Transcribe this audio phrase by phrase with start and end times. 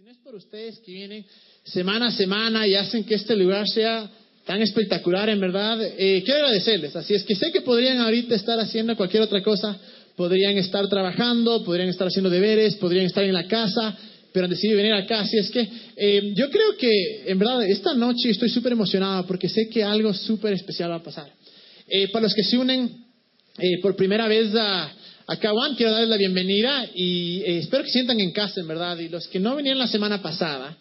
[0.00, 1.26] Si no es por ustedes que vienen
[1.62, 4.10] semana a semana y hacen que este lugar sea
[4.46, 6.96] tan espectacular, en verdad, eh, quiero agradecerles.
[6.96, 9.78] Así es que sé que podrían ahorita estar haciendo cualquier otra cosa,
[10.16, 13.94] podrían estar trabajando, podrían estar haciendo deberes, podrían estar en la casa,
[14.32, 15.20] pero han decidido venir acá.
[15.20, 19.50] Así es que eh, yo creo que, en verdad, esta noche estoy súper emocionado porque
[19.50, 21.30] sé que algo súper especial va a pasar.
[21.86, 23.04] Eh, para los que se unen
[23.82, 24.94] por primera vez a,
[25.32, 28.98] Acá, Juan, quiero darles la bienvenida y eh, espero que sientan en casa, en verdad.
[28.98, 30.76] Y los que no vinieron la semana pasada,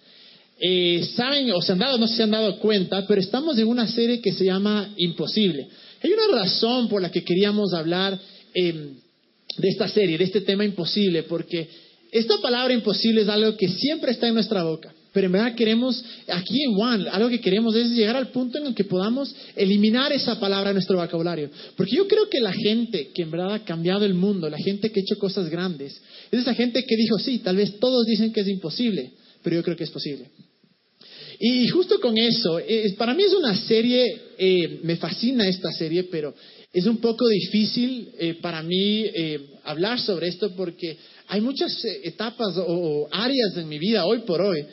[0.59, 3.87] eh, saben o se han dado, no se han dado cuenta, pero estamos en una
[3.87, 5.67] serie que se llama Imposible.
[6.01, 8.19] Hay una razón por la que queríamos hablar
[8.55, 8.95] em,
[9.55, 11.69] de esta serie, de este tema imposible, porque
[12.11, 14.91] esta palabra imposible es algo que siempre está en nuestra boca.
[15.19, 18.67] Pero en verdad queremos, aquí en One, algo que queremos es llegar al punto en
[18.67, 21.49] el que podamos eliminar esa palabra de nuestro vocabulario.
[21.75, 24.89] Porque yo creo que la gente que en verdad ha cambiado el mundo, la gente
[24.89, 26.01] que ha hecho cosas grandes,
[26.31, 29.11] es esa gente que dijo, sí, tal vez todos dicen que es imposible,
[29.43, 30.29] pero yo creo que es posible.
[31.37, 32.61] Y justo con eso,
[32.97, 34.05] para mí es una serie,
[34.37, 36.33] eh, me fascina esta serie, pero
[36.71, 40.95] es un poco difícil eh, para mí eh, hablar sobre esto porque
[41.27, 44.65] hay muchas etapas o áreas en mi vida hoy por hoy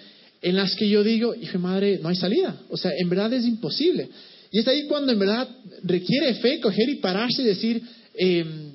[0.43, 2.61] en las que yo digo, hijo madre, no hay salida.
[2.69, 4.09] O sea, en verdad es imposible.
[4.51, 5.49] Y es ahí cuando en verdad
[5.83, 7.83] requiere fe coger y pararse y decir,
[8.15, 8.73] em,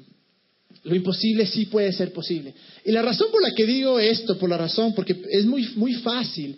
[0.83, 2.53] lo imposible sí puede ser posible.
[2.85, 5.93] Y la razón por la que digo esto, por la razón, porque es muy, muy
[5.95, 6.57] fácil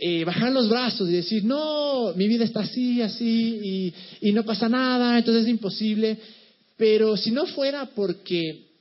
[0.00, 4.44] eh, bajar los brazos y decir, no, mi vida está así, así, y, y no
[4.44, 6.18] pasa nada, entonces es imposible.
[6.76, 8.71] Pero si no fuera porque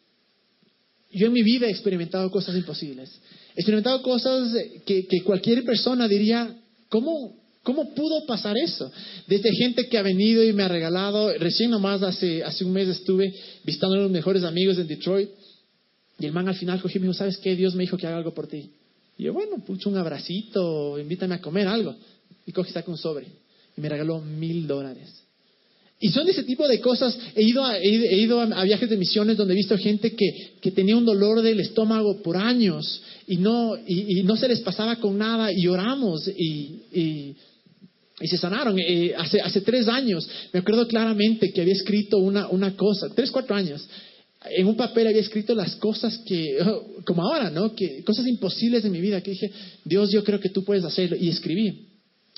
[1.14, 3.12] yo en mi vida he experimentado cosas imposibles,
[3.54, 4.54] He experimentado cosas
[4.86, 6.56] que, cualquier persona diría,
[6.90, 8.92] ¿cómo, ¿Cómo pudo pasar eso?
[9.28, 13.34] Desde gente que ha venido y me ha regalado, recién nomás hace, un mes estuve
[13.64, 15.30] visitando a uno de los mejores amigos en Detroit
[16.18, 17.56] y el man al final cogió y me dijo, ¿sabes qué?
[17.56, 18.72] Dios me dijo que haga algo por ti.
[19.18, 21.96] Y yo, bueno, pucho un abracito, invítame a comer algo.
[22.48, 23.28] Y coge y saca un sobre
[23.78, 25.23] y me regaló mil dólares.
[26.04, 27.16] Y son ese tipo de cosas.
[27.36, 30.98] He ido, a, he ido a, viajes de misiones donde he visto gente que, tenía
[30.98, 35.53] un dolor del estómago por años y no, y, no se les pasaba con nada
[35.53, 37.36] y oramos y,
[38.20, 38.80] se sanaron.
[38.80, 43.30] Eh, hace, hace tres años me acuerdo claramente que había escrito una, una cosa, tres,
[43.30, 43.88] cuatro años.
[44.50, 46.58] En un papel había escrito las cosas que,
[47.06, 47.75] como ahora, ¿no?
[47.75, 49.52] Que, cosas imposibles de mi vida, que dije,
[49.86, 51.16] Dios, yo creo que tú puedes hacerlo.
[51.16, 51.91] Y escribí.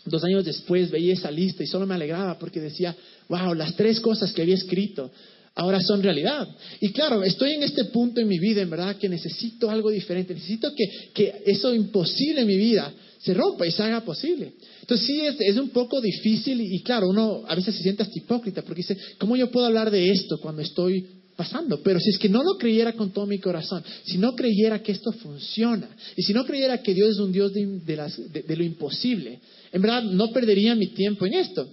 [0.06, 2.96] Dos años después veía esa lista y solo me alegraba porque decía,
[3.30, 5.12] wow, las tres cosas que había escrito
[5.56, 6.48] ahora son realidad.
[6.82, 10.34] Y claro, estoy en este punto en mi vida, en verdad, que necesito algo diferente.
[10.34, 14.54] Necesito que, que eso imposible en mi vida se rompa y se haga posible.
[14.82, 18.04] Entonces sí, es, es un poco difícil y, y, claro, uno a veces se siente
[18.04, 21.82] hasta hipócrita porque dice, ¿cómo yo puedo hablar de esto cuando estoy pasando.
[21.82, 24.92] Pero si es que no lo creyera con todo mi corazón, si no creyera que
[24.92, 29.40] esto funciona, y si no creyera que Dios es un Dios de, lo imposible,
[29.72, 31.68] en verdad no perdería mi tiempo en esto.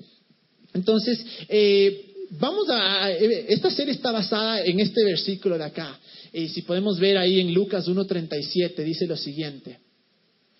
[0.72, 2.06] Entonces, eh,
[2.38, 5.98] vamos a, esta serie está basada en este versículo de acá.
[6.32, 9.78] Y si podemos ver ahí en Lucas 1.37, dice lo siguiente.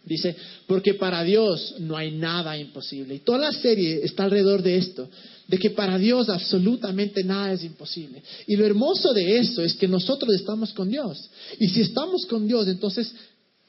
[0.04, 0.34] Dice,
[0.66, 3.16] porque para Dios no hay nada imposible.
[3.16, 5.08] Y toda la serie está alrededor de esto
[5.50, 8.22] de que para Dios absolutamente nada es imposible.
[8.46, 11.28] Y lo hermoso de eso es que nosotros estamos con Dios.
[11.58, 13.12] Y si estamos con Dios, entonces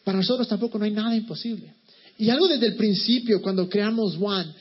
[0.03, 1.73] para nosotros tampoco no hay nada imposible.
[2.19, 4.53] Y algo desde el principio, cuando creamos One,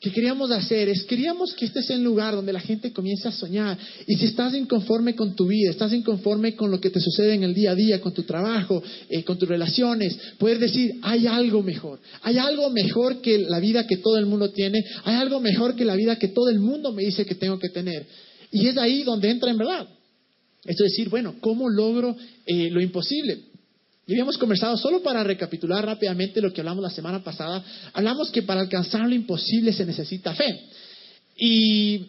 [0.00, 3.32] que queríamos hacer es, queríamos que este sea un lugar donde la gente comience a
[3.32, 3.76] soñar.
[4.06, 7.42] Y si estás inconforme con tu vida, estás inconforme con lo que te sucede en
[7.42, 11.64] el día a día, con tu trabajo, eh, con tus relaciones, poder decir, hay algo
[11.64, 11.98] mejor.
[12.22, 14.84] Hay algo mejor que la vida que todo el mundo tiene.
[15.02, 17.70] Hay algo mejor que la vida que todo el mundo me dice que tengo que
[17.70, 18.06] tener.
[18.52, 19.88] Y es ahí donde entra en verdad.
[20.64, 22.16] Esto es decir, bueno, ¿cómo logro
[22.46, 23.47] eh, lo imposible?
[24.08, 28.42] Y habíamos conversado, solo para recapitular rápidamente lo que hablamos la semana pasada, hablamos que
[28.42, 30.60] para alcanzar lo imposible se necesita fe.
[31.36, 32.06] Y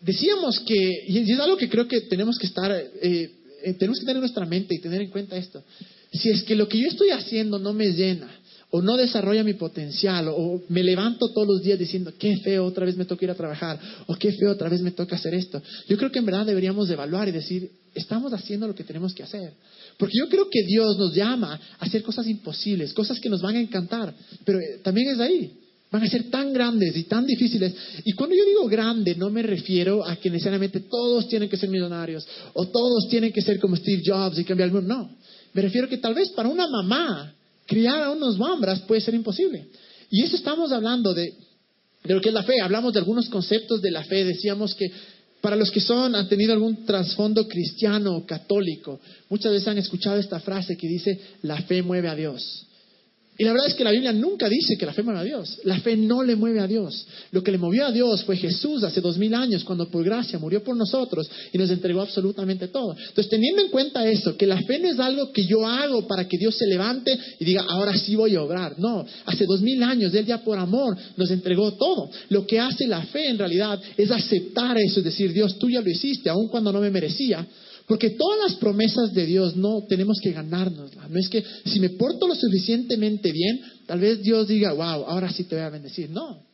[0.00, 3.30] decíamos que, y es algo que creo que tenemos que estar, eh,
[3.62, 5.62] eh, tenemos que tener en nuestra mente y tener en cuenta esto.
[6.12, 8.28] Si es que lo que yo estoy haciendo no me llena,
[8.70, 12.84] o no desarrolla mi potencial, o me levanto todos los días diciendo, qué feo, otra
[12.84, 15.62] vez me toca ir a trabajar, o qué feo, otra vez me toca hacer esto.
[15.88, 19.22] Yo creo que en verdad deberíamos evaluar y decir, estamos haciendo lo que tenemos que
[19.22, 19.52] hacer.
[19.98, 23.56] Porque yo creo que Dios nos llama a hacer cosas imposibles, cosas que nos van
[23.56, 24.14] a encantar,
[24.44, 25.52] pero eh, también es ahí.
[25.90, 27.74] Van a ser tan grandes y tan difíciles.
[28.04, 31.68] Y cuando yo digo grande, no me refiero a que necesariamente todos tienen que ser
[31.68, 34.94] millonarios o todos tienen que ser como Steve Jobs y cambiar el mundo.
[34.94, 35.10] No.
[35.54, 37.34] Me refiero que tal vez para una mamá
[37.66, 39.66] criar a unos bambras puede ser imposible.
[40.10, 41.32] Y eso estamos hablando de,
[42.04, 42.60] de lo que es la fe.
[42.60, 44.24] Hablamos de algunos conceptos de la fe.
[44.24, 44.92] Decíamos que
[45.40, 50.18] para los que son, han tenido algún trasfondo cristiano o católico, muchas veces han escuchado
[50.18, 52.66] esta frase que dice, la fe mueve a Dios.
[53.40, 55.60] Y la verdad es que la Biblia nunca dice que la fe mueve a Dios.
[55.62, 57.06] La fe no le mueve a Dios.
[57.30, 60.40] Lo que le movió a Dios fue Jesús hace dos mil años, cuando por gracia
[60.40, 62.96] murió por nosotros y nos entregó absolutamente todo.
[62.98, 66.26] Entonces, teniendo en cuenta eso, que la fe no es algo que yo hago para
[66.26, 68.74] que Dios se levante y diga, ahora sí voy a obrar.
[68.76, 72.10] No, hace dos mil años, Él ya por amor nos entregó todo.
[72.30, 75.80] Lo que hace la fe en realidad es aceptar eso, es decir, Dios, tú ya
[75.80, 77.46] lo hiciste, aun cuando no me merecía.
[77.88, 81.08] Porque todas las promesas de Dios no tenemos que ganárnoslas.
[81.08, 85.32] No es que si me porto lo suficientemente bien, tal vez Dios diga, wow, ahora
[85.32, 86.10] sí te voy a bendecir.
[86.10, 86.46] No.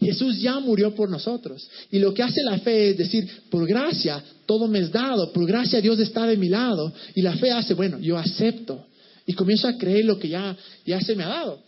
[0.00, 1.68] Jesús ya murió por nosotros.
[1.90, 5.46] Y lo que hace la fe es decir, por gracia todo me es dado, por
[5.46, 6.94] gracia Dios está de mi lado.
[7.14, 8.86] Y la fe hace, bueno, yo acepto.
[9.26, 10.56] Y comienzo a creer lo que ya,
[11.04, 11.62] se me ha dado.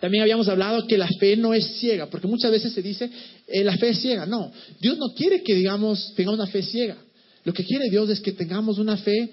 [0.00, 3.10] También habíamos hablado que la fe no es ciega, porque muchas veces se dice,
[3.48, 4.24] eh, la fe es ciega.
[4.24, 4.50] No,
[4.80, 6.96] Dios no quiere que digamos, tengamos una fe ciega.
[7.44, 9.30] Lo que quiere Dios es que tengamos una fe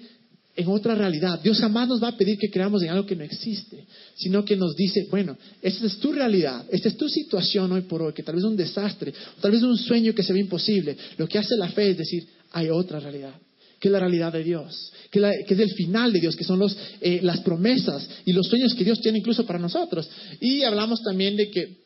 [0.56, 1.40] en otra realidad.
[1.42, 3.84] Dios jamás nos va a pedir que creamos en algo que no existe,
[4.16, 8.02] sino que nos dice, bueno, esta es tu realidad, esta es tu situación hoy por
[8.02, 10.40] hoy, que tal vez es un desastre, tal vez es un sueño que se ve
[10.40, 10.96] imposible.
[11.18, 13.34] Lo que hace la fe es decir, hay otra realidad,
[13.78, 16.76] que es la realidad de Dios, que, es el final de Dios, que son los,
[17.02, 20.08] eh, las promesas y los sueños que Dios tiene incluso para nosotros.
[20.40, 21.76] Y hablamos también de que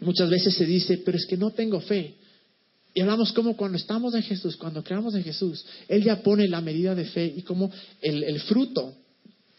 [0.00, 2.14] muchas veces se dice, pero es que no tengo fe.
[2.94, 6.60] Y hablamos como cuando estamos en Jesús, cuando creamos en Jesús, Él ya pone la
[6.60, 7.70] medida de fe y como
[8.00, 8.94] el, fruto,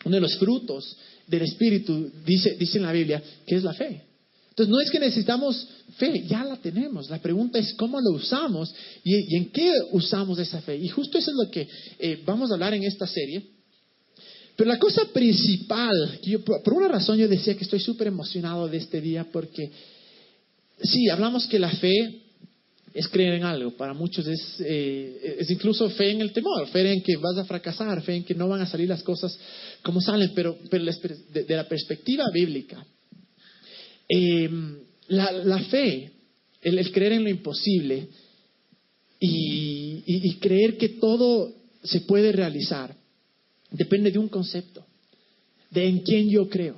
[0.05, 0.97] uno de los frutos
[1.27, 4.03] del Espíritu, dice, dice en la Biblia, que es la fe.
[4.49, 5.67] Entonces no es que necesitamos
[5.97, 7.09] fe, ya la tenemos.
[7.09, 8.73] La pregunta es cómo lo usamos
[9.03, 10.75] y, en qué usamos esa fe.
[10.75, 11.67] Y justo eso es lo que
[11.99, 13.41] eh, vamos a hablar en esta serie.
[14.57, 18.67] Pero la cosa principal, que yo, por una razón yo decía que estoy súper emocionado
[18.67, 19.71] de este día, porque
[20.83, 22.23] sí, hablamos que la fe
[22.93, 23.71] es creer en algo.
[23.71, 27.45] Para muchos es, eh, es incluso fe en el temor, fe en que vas a
[27.45, 29.37] fracasar, fe en que no van a salir las cosas
[29.81, 32.85] como salen, pero, pero de, la perspectiva bíblica,
[34.07, 34.77] em,
[35.07, 36.11] la, fe,
[36.61, 38.07] el, creer en lo imposible
[39.19, 41.53] y, y creer que todo
[41.83, 42.95] se puede realizar,
[43.71, 44.85] depende de un concepto,
[45.69, 46.77] de en quién yo creo.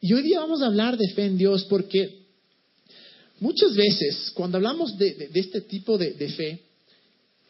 [0.00, 2.23] Y hoy día vamos a hablar de fe en Dios porque
[3.40, 6.60] Muchas veces, cuando hablamos de, este tipo de, fe,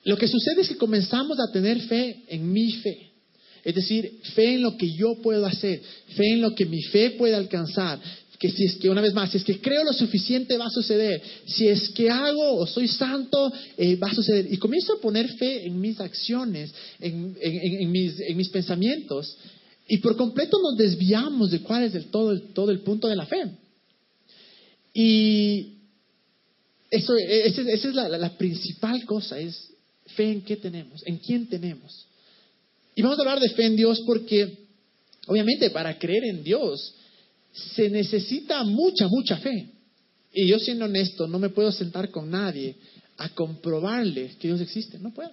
[0.05, 3.11] lo que sucede es que comenzamos a tener fe en mi fe.
[3.65, 5.81] Es decir, fe en lo que yo puedo hacer,
[6.17, 8.01] fe en lo que mi fe puede alcanzar.
[8.39, 10.71] Que si es que, una vez más, si es que creo lo suficiente va a
[10.71, 11.23] suceder.
[11.47, 14.53] Si es que hago o soy santo, eh, va a suceder.
[14.53, 17.33] Y comienzo a poner fe en mis acciones, en,
[17.91, 19.37] mis, en mis, pensamientos.
[19.89, 23.17] Y por completo nos desviamos de cuál es el, todo, el, todo el punto de
[23.17, 23.45] la fe.
[24.93, 25.74] Y
[26.95, 29.71] eso, e, esa, es la, principal cosa, es
[30.15, 32.07] fe en qué tenemos, en quién tenemos.
[32.95, 34.67] Y vamos a hablar de fe en Dios porque,
[35.27, 36.95] obviamente, para creer en Dios
[37.75, 39.71] se necesita mucha, mucha fe.
[40.33, 42.77] Y yo siendo honesto, no me puedo sentar con nadie
[43.17, 44.99] a comprobarle que Dios existe.
[44.99, 45.31] No puedo.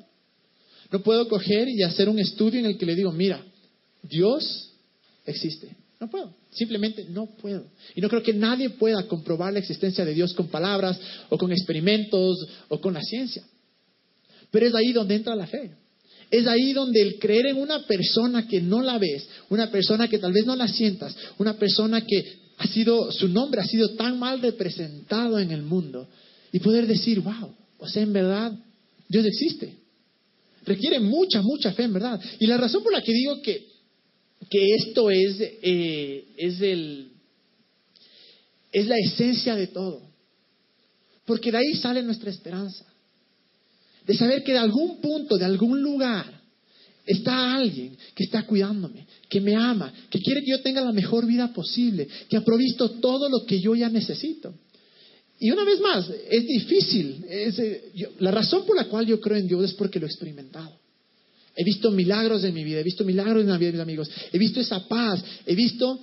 [0.92, 3.44] No puedo coger y hacer un estudio en el que le digo, mira,
[4.04, 4.72] Dios
[5.25, 5.75] existe.
[6.01, 6.33] No puedo.
[6.50, 7.63] Simplemente no puedo.
[7.95, 11.00] Y no creo que nadie pueda comprobar la existencia de Dios con palabras
[11.30, 12.38] o con experimentos
[12.69, 13.44] o con la ciencia.
[14.50, 15.69] Pero es ahí donde entra la fe.
[16.31, 20.18] Es ahí donde el creer en una persona que no la ves, una persona que
[20.18, 24.17] tal vez no la sientas, una persona que ha sido, su nombre ha sido tan
[24.17, 26.08] mal representado en el mundo,
[26.51, 28.53] y poder decir, wow, o sea, en verdad,
[29.08, 29.75] Dios existe.
[30.65, 32.20] Requiere mucha, mucha fe, en verdad.
[32.39, 33.71] Y la razón por la que digo que
[34.51, 37.08] que esto es, eh, es, el,
[38.74, 40.01] es la esencia de todo.
[41.25, 42.86] Porque de ahí sale nuestra esperanza.
[44.05, 46.41] De saber que de algún punto, de algún lugar,
[47.05, 51.25] está alguien que está cuidándome, que me ama, que quiere que yo tenga la mejor
[51.25, 54.53] vida posible, que ha provisto todo lo que yo ya necesito.
[55.39, 57.24] Y una vez más, es difícil.
[57.25, 60.80] Eh, la razón por la cual yo creo en Dios es porque lo he experimentado.
[61.55, 64.10] He visto milagros en mi vida, he visto milagros en la vida de mis amigos,
[64.31, 66.00] he visto esa paz, he visto,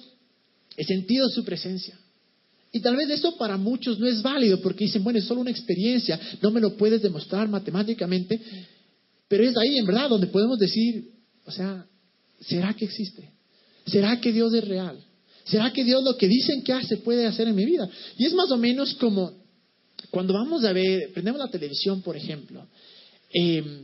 [0.76, 1.98] he sentido su presencia.
[2.70, 5.50] Y tal vez eso para muchos no es válido porque dicen, bueno, es solo una
[5.50, 8.40] experiencia, no me lo puedes demostrar matemáticamente,
[9.26, 11.10] pero es ahí en verdad donde podemos decir,
[11.46, 11.86] o sea,
[12.40, 13.30] ¿será que existe?
[13.86, 15.02] ¿Será que Dios es real?
[15.44, 17.88] ¿Será que Dios lo que dicen que hace puede hacer en mi vida?
[18.18, 19.32] Y es más o menos como
[20.10, 22.66] cuando vamos a ver, prendemos la televisión, por ejemplo,
[23.32, 23.82] eh,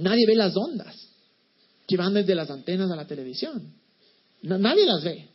[0.00, 0.96] Nadie ve las ondas
[1.86, 3.74] que van desde las antenas a la televisión.
[4.42, 5.26] nadie las ve.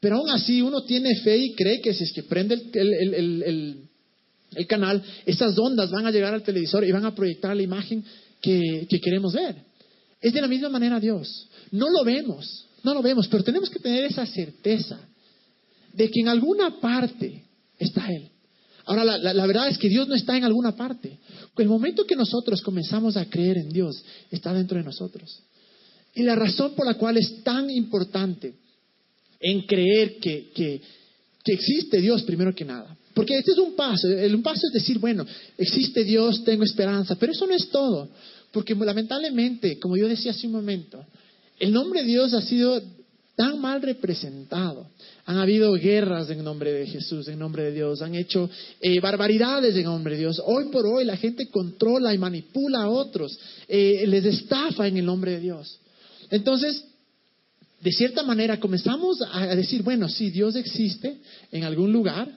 [0.00, 5.02] Pero aún así uno tiene fe y cree que si es que prende el, canal,
[5.24, 8.04] esas ondas van a llegar al televisor y van a proyectar la imagen
[8.40, 9.56] que, que queremos ver.
[10.20, 11.48] Es de la misma manera Dios.
[11.70, 15.00] No lo vemos, no lo vemos, pero tenemos que tener esa certeza
[15.92, 17.44] de que en alguna parte
[17.78, 18.30] está Él.
[18.86, 21.18] Ahora, la, verdad es que Dios no está en alguna parte.
[21.56, 25.42] El momento que nosotros comenzamos a creer en Dios está dentro de nosotros.
[26.14, 28.54] Y la razón por la cual es tan importante
[29.40, 30.80] en creer que, que,
[31.46, 32.96] existe Dios primero que nada.
[33.14, 34.08] Porque este es un paso.
[34.08, 35.26] El, un paso es decir, bueno,
[35.56, 37.16] existe Dios, tengo esperanza.
[37.16, 38.08] Pero eso no es todo.
[38.52, 41.04] Porque lamentablemente, como yo decía hace un momento,
[41.58, 42.82] el nombre de Dios ha sido
[43.36, 44.88] tan mal representado.
[45.26, 48.02] Han habido guerras en nombre de Jesús, en nombre de Dios.
[48.02, 48.48] Han hecho
[48.80, 50.40] eh, barbaridades en nombre de Dios.
[50.44, 53.38] Hoy por hoy la gente controla y manipula a otros.
[53.68, 55.80] Eh, les estafa en el nombre de Dios.
[56.30, 56.84] Entonces,
[57.80, 61.18] de cierta manera comenzamos a decir, bueno, sí, Dios existe
[61.50, 62.28] en algún lugar,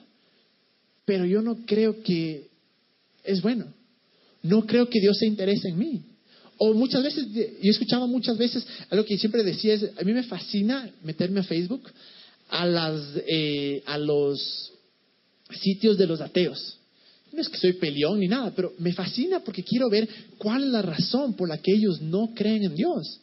[1.04, 2.48] pero yo no creo que
[3.24, 3.72] es bueno.
[4.42, 6.04] No creo que Dios se interese en mí.
[6.58, 10.24] O muchas veces, yo escuchaba muchas veces algo que siempre decía es, a mí me
[10.24, 11.88] fascina meterme a Facebook
[12.48, 14.72] a, las, eh, a los
[15.60, 16.78] sitios de los ateos.
[17.32, 20.70] No es que soy peleón ni nada, pero me fascina porque quiero ver cuál es
[20.70, 23.20] la razón por la que ellos no creen en Dios.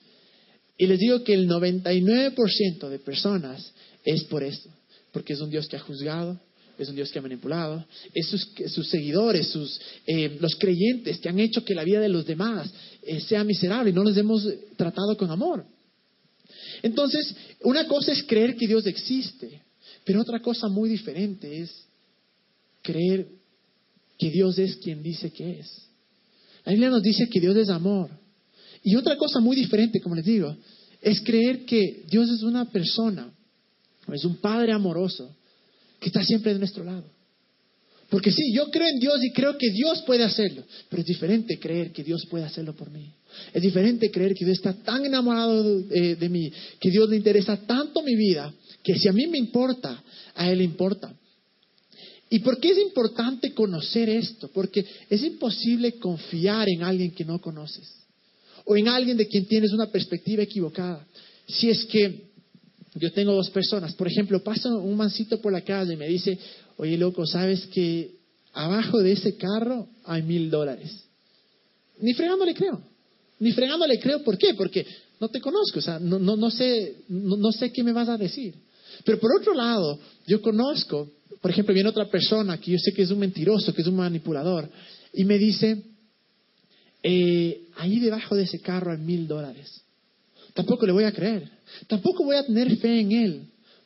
[0.78, 3.74] Y les digo que el 99% de personas
[4.04, 4.70] es por esto,
[5.12, 6.40] porque es un Dios que ha juzgado,
[6.78, 11.40] es un Dios que ha manipulado, es sus, seguidores, sus, eh, los creyentes que han
[11.40, 12.72] hecho que la vida de los demás
[13.04, 15.66] eh, sea miserable y no los hemos tratado con amor.
[16.82, 19.62] Entonces, una cosa es creer que Dios existe,
[20.04, 21.72] pero otra cosa muy diferente es
[22.82, 23.28] creer
[24.18, 25.86] que Dios es quien dice que es.
[26.64, 28.10] La Biblia nos dice que Dios es amor.
[28.84, 30.56] Y otra cosa muy diferente, como les digo,
[31.02, 33.32] es creer que Dios es una persona,
[34.14, 35.36] es un Padre amoroso,
[36.00, 37.04] que está siempre de nuestro lado.
[38.10, 41.58] Porque sí, yo creo en Dios y creo que Dios puede hacerlo, pero es diferente
[41.60, 43.12] creer que Dios puede hacerlo por mí.
[43.54, 47.58] Es diferente creer que Dios está tan enamorado de, de, mí, que Dios le interesa
[47.58, 50.04] tanto mi vida, que si a mí me importa,
[50.36, 51.14] a Él le importa.
[52.30, 54.50] ¿Y por qué es importante conocer esto?
[54.50, 57.92] Porque es imposible confiar en alguien que no conoces
[58.66, 61.06] o en alguien de quien tienes una perspectiva equivocada.
[61.48, 62.30] Si es que
[62.96, 63.94] yo tengo dos personas.
[63.94, 66.38] Por ejemplo, pasa un mancito por la calle y me dice,
[66.78, 68.16] oye loco, ¿sabes que
[68.54, 71.04] abajo de ese carro hay mil dólares?
[72.00, 72.82] Ni fregando le creo.
[73.40, 74.24] Ni fregando le creo.
[74.24, 74.54] ¿Por qué?
[74.54, 74.86] Porque
[75.20, 75.80] no te conozco.
[75.80, 78.56] O sea, no sé, no, sé qué me vas a decir.
[79.04, 81.12] Pero por otro lado, yo conozco,
[81.42, 83.98] por ejemplo, viene otra persona que yo sé que es un mentiroso, que es un
[83.98, 84.70] manipulador,
[85.14, 85.84] y me dice,
[87.04, 89.85] eh, ahí debajo de ese carro hay mil dólares.
[90.56, 91.48] Tampoco le voy a creer.
[91.86, 93.42] Tampoco voy a tener fe en Él,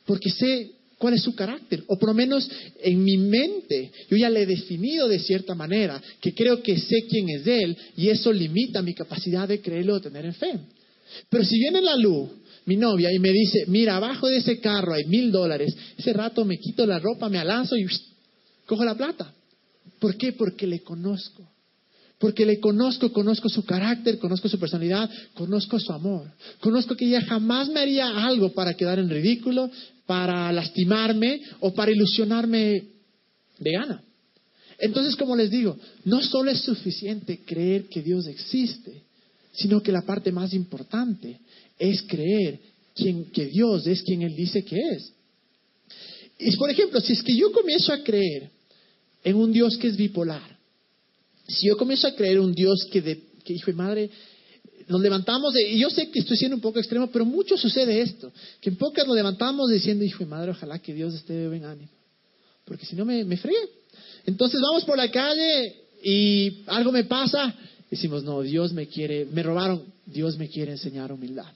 [0.06, 2.48] porque sé cuál es su carácter, o por lo menos
[2.80, 7.06] en mi mente yo ya le he definido de cierta manera, que creo que sé
[7.08, 10.60] quién es Él, y eso limita mi capacidad de creerlo o tener fe.
[11.28, 12.30] Pero si viene la luz,
[12.66, 16.44] mi novia, y me dice, mira, abajo de ese carro hay mil dólares, ese rato
[16.44, 17.84] me quito la ropa, me alanzo y
[18.64, 19.34] cojo la plata.
[19.98, 20.32] ¿Por qué?
[20.34, 21.48] Porque le conozco.
[22.20, 26.30] Porque le conozco, conozco su carácter, conozco su personalidad, conozco su amor.
[26.60, 29.70] Conozco que ella jamás me haría algo para quedar en ridículo,
[30.04, 32.84] para lastimarme o para ilusionarme
[33.58, 34.02] de gana.
[34.78, 39.02] Entonces, como les digo, no solo es suficiente creer que Dios existe,
[39.52, 41.40] sino que la parte más importante
[41.78, 42.60] es creer
[43.32, 45.12] que Dios es quien Él dice que es.
[46.38, 48.50] Y por ejemplo, si es que yo comienzo a creer
[49.24, 50.59] en un Dios que es bipolar,
[51.50, 54.10] si yo comienzo a creer un Dios que, de, que hijo y madre,
[54.88, 58.32] nos levantamos, y yo sé que estoy siendo un poco extremo, pero mucho sucede esto,
[58.60, 61.64] que en pocas nos levantamos diciendo, hijo y madre, ojalá que Dios esté de buen
[61.64, 61.90] ánimo,
[62.64, 63.38] porque si no me, me.
[64.26, 67.54] Entonces vamos por la calle y algo me pasa,
[67.90, 71.46] decimos, no, Dios me quiere, me robaron, Dios me quiere enseñar humildad.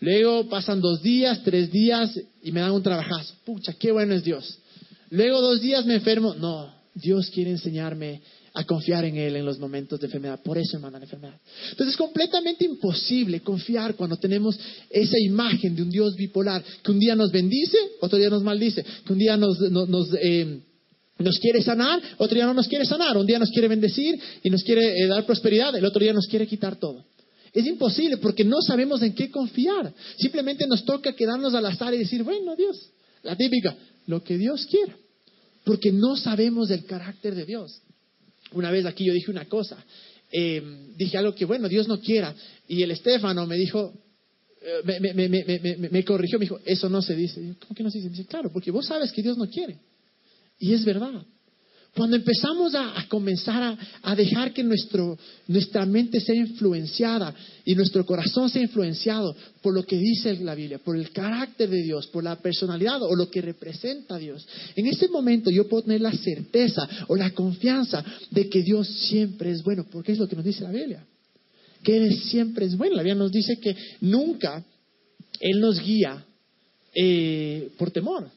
[0.00, 3.34] Luego pasan dos días, tres días y me dan un trabajazo.
[3.44, 4.58] Pucha, qué bueno es Dios.
[5.10, 6.34] Luego dos días me enfermo.
[6.34, 8.20] No, Dios quiere enseñarme
[8.54, 10.40] a confiar en Él en los momentos de enfermedad.
[10.42, 11.38] Por eso hermana, la enfermedad.
[11.70, 14.58] Entonces es completamente imposible confiar cuando tenemos
[14.90, 18.84] esa imagen de un Dios bipolar, que un día nos bendice, otro día nos maldice,
[19.06, 19.58] que un día nos,
[20.20, 20.60] eh,
[21.18, 24.50] nos, quiere sanar, otro día no nos quiere sanar, un día nos quiere bendecir y
[24.50, 27.04] nos quiere eh, dar prosperidad, el otro día nos quiere quitar todo.
[27.54, 29.92] Es imposible porque no sabemos en qué confiar.
[30.16, 32.90] Simplemente nos toca quedarnos al azar y decir, bueno, Dios,
[33.22, 34.96] la típica, lo que Dios quiera.
[35.64, 37.82] Porque no sabemos del carácter de Dios.
[38.54, 39.84] Una vez aquí yo dije una cosa,
[40.30, 42.34] em, dije algo que, bueno, Dios no quiera.
[42.68, 43.92] Y el Estefano me dijo,
[44.62, 47.54] eh, me, corrigió, me dijo, eso no se dice.
[47.60, 48.10] ¿Cómo que no se dice?
[48.10, 49.78] Me dice, claro, porque vos sabes que Dios no quiere.
[50.58, 51.24] Y es verdad.
[51.94, 57.34] Cuando empezamos a, comenzar a, dejar que nuestro, nuestra mente sea influenciada
[57.66, 61.82] y nuestro corazón sea influenciado por lo que dice la Biblia, por el carácter de
[61.82, 66.00] Dios, por la personalidad o lo que representa Dios, en ese momento yo puedo tener
[66.00, 70.36] la certeza o la confianza de que Dios siempre es bueno, porque es lo que
[70.36, 71.04] nos dice la Biblia,
[71.82, 72.96] que Él siempre es bueno.
[72.96, 74.64] La Biblia nos dice que nunca
[75.40, 76.24] Él nos guía
[76.94, 78.30] eh, por temor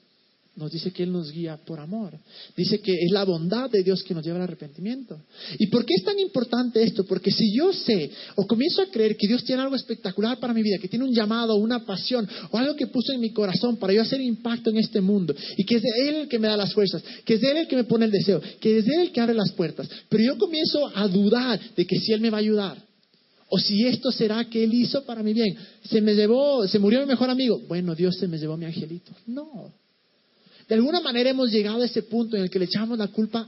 [0.55, 2.17] nos dice que Él nos guía por amor.
[2.55, 5.19] Dice que es la bondad de Dios que nos lleva al arrepentimiento.
[5.59, 7.05] ¿Y por qué es tan importante esto?
[7.05, 10.63] Porque si yo sé o comienzo a creer que Dios tiene algo espectacular para mi
[10.63, 13.93] vida, que tiene un llamado, una pasión o algo que puso en mi corazón para
[13.93, 16.55] yo hacer impacto en este mundo y que es de Él el que me da
[16.55, 18.93] las fuerzas, que es de Él el que me pone el deseo, que es de
[18.93, 22.21] Él el que abre las puertas, pero yo comienzo a dudar de que si Él
[22.21, 22.85] me va a ayudar.
[23.47, 25.55] O si esto será que Él hizo para mi bien.
[25.83, 27.61] Se me llevó, se murió mi mejor amigo.
[27.67, 29.11] Bueno, Dios se me llevó mi angelito.
[29.27, 29.71] No,
[30.67, 33.47] de alguna manera hemos llegado a ese punto en el que le echamos la culpa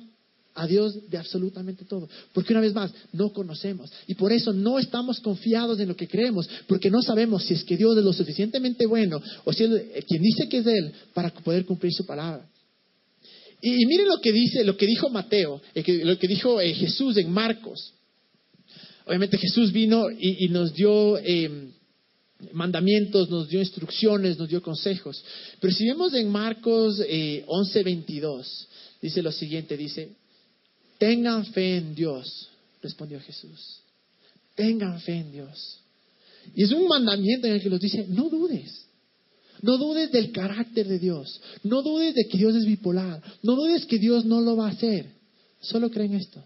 [0.58, 2.10] a Dios de absolutamente todo.
[2.34, 3.92] Porque una vez más, no conocemos.
[4.08, 7.64] Y por eso no estamos confiados en lo que creemos, porque no sabemos si es
[7.64, 10.92] que Dios es lo suficientemente bueno o si es eh, quien dice que es Él
[11.14, 12.46] para poder cumplir su palabra.
[13.62, 17.18] Y, miren lo que dice, lo que dijo Mateo, eh, lo que dijo eh, Jesús
[17.18, 17.94] en Marcos.
[19.06, 21.72] Obviamente Jesús vino y, nos dio em,
[22.54, 25.24] mandamientos, nos dio instrucciones, nos dio consejos.
[25.60, 28.68] Pero si vemos en Marcos eh, 11:22,
[29.02, 30.16] dice lo siguiente, dice,
[30.98, 32.50] tengan fe en Dios,
[32.82, 33.82] respondió Jesús.
[34.56, 35.80] Tengan fe en Dios.
[36.56, 38.86] Y es un mandamiento en el que nos dice, no dudes.
[39.62, 41.42] No dudes del carácter de Dios.
[41.64, 43.22] No dudes de que Dios es bipolar.
[43.44, 45.12] No dudes que Dios no lo va a hacer.
[45.60, 46.44] Solo creen esto.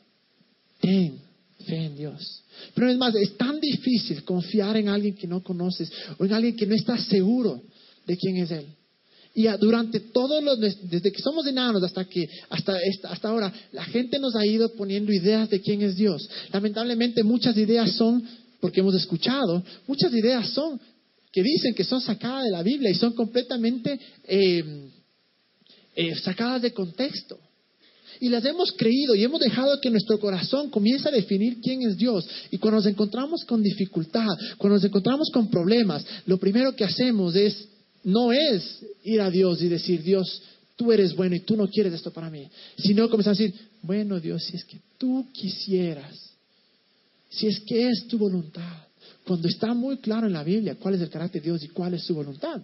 [0.79, 1.30] Ten
[1.61, 2.43] fe en Dios.
[2.73, 6.55] Pero es más, es tan difícil confiar en alguien que no conoces o en alguien
[6.55, 7.61] que no está seguro
[8.05, 8.65] de quién es Él.
[9.33, 14.19] Y durante todos los, desde que somos enanos hasta que, hasta, hasta ahora, la gente
[14.19, 16.29] nos ha ido poniendo ideas de quién es Dios.
[16.51, 18.21] Lamentablemente muchas ideas son,
[18.59, 20.79] porque hemos escuchado, muchas ideas son
[21.31, 24.89] que dicen que son sacadas de la Biblia y son completamente eh,
[25.95, 27.39] eh, sacadas de contexto
[28.21, 31.97] y las hemos creído y hemos dejado que nuestro corazón comience a definir quién es
[31.97, 32.25] Dios.
[32.51, 34.27] Y cuando nos encontramos con dificultad,
[34.59, 37.67] cuando nos encontramos con problemas, lo primero que hacemos es,
[38.03, 40.39] no es ir a Dios y decir, Dios,
[40.75, 44.19] tú eres bueno y tú no quieres esto para mí, sino comenzar a decir, bueno
[44.19, 46.15] Dios, si es que tú quisieras,
[47.27, 48.85] si es que es tu voluntad,
[49.25, 51.95] cuando está muy claro en la Biblia cuál es el carácter de Dios y cuál
[51.95, 52.61] es su voluntad.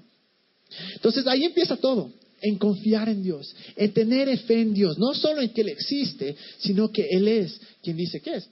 [0.93, 5.41] Entonces ahí empieza todo en confiar en Dios, en tener fe en Dios, no solo
[5.41, 8.49] en que Él existe, sino que Él es quien dice que es.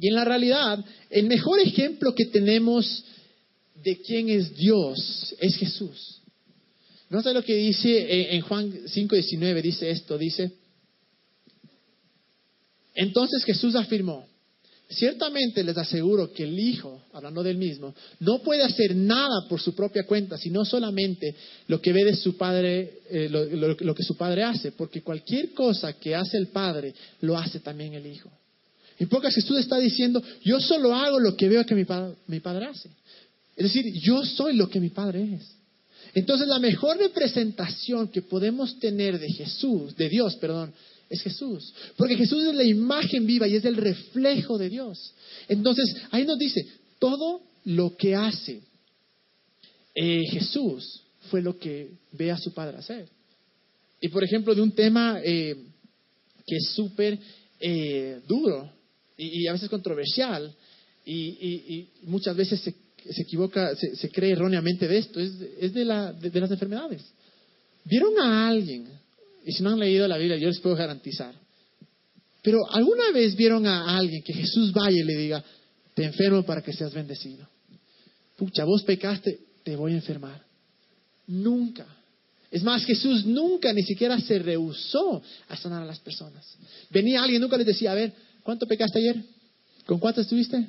[0.00, 3.04] Y en la realidad, el mejor ejemplo que tenemos
[3.82, 6.20] de quién es Dios es Jesús.
[7.10, 10.52] No sé lo que dice en Juan 5:19, dice esto, dice,
[12.94, 14.26] entonces Jesús afirmó,
[14.90, 19.74] Ciertamente les aseguro que el Hijo, hablando del mismo, no puede hacer nada por su
[19.74, 21.34] propia cuenta, sino solamente
[21.66, 25.92] lo que ve de su Padre, eh, lo, que su Padre hace, porque cualquier cosa
[25.92, 28.30] que hace el Padre, lo hace también el Hijo.
[28.98, 31.84] En pocas Jesús está diciendo, yo solo hago lo que veo que mi,
[32.26, 32.88] mi Padre hace.
[33.56, 35.58] Es decir, yo soy lo que mi Padre es.
[36.14, 40.72] Entonces la mejor representación que podemos tener de Jesús, de Dios, perdón,
[41.08, 41.72] es Jesús.
[41.96, 45.14] Porque Jesús es la imagen viva y es el reflejo de Dios.
[45.48, 46.66] Entonces, ahí nos dice,
[46.98, 48.60] todo lo que hace
[49.94, 53.08] eh, Jesús fue lo que ve a su Padre hacer.
[54.00, 55.56] Y por ejemplo, de un tema eh,
[56.46, 57.18] que es súper
[57.60, 58.72] eh, duro
[59.16, 60.54] y, a veces controversial
[61.04, 62.74] y, muchas veces se,
[63.22, 67.02] equivoca, se, cree erróneamente de esto, es, de, la, de las enfermedades.
[67.84, 68.86] ¿Vieron a alguien
[69.48, 71.34] y si no han leído la Biblia, yo les puedo garantizar.
[72.42, 75.42] Pero ¿alguna vez vieron a alguien que Jesús vaya y le diga,
[75.94, 77.48] te enfermo para que seas bendecido?
[78.36, 80.44] Pucha, vos pecaste, te voy a enfermar.
[81.28, 81.86] Nunca.
[82.50, 86.44] Es más, Jesús nunca ni siquiera se rehusó a sanar a las personas.
[86.90, 89.16] Venía alguien, nunca les decía, a ver, ¿cuánto pecaste ayer?
[89.86, 90.62] ¿Con cuánto estuviste?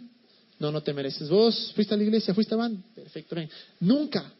[0.57, 1.27] No, no te mereces.
[1.27, 2.33] ¿Vos fuiste a la iglesia?
[2.33, 2.81] ¿Fuiste a van?
[2.95, 3.49] Perfecto, ven.
[3.81, 4.33] Nunca.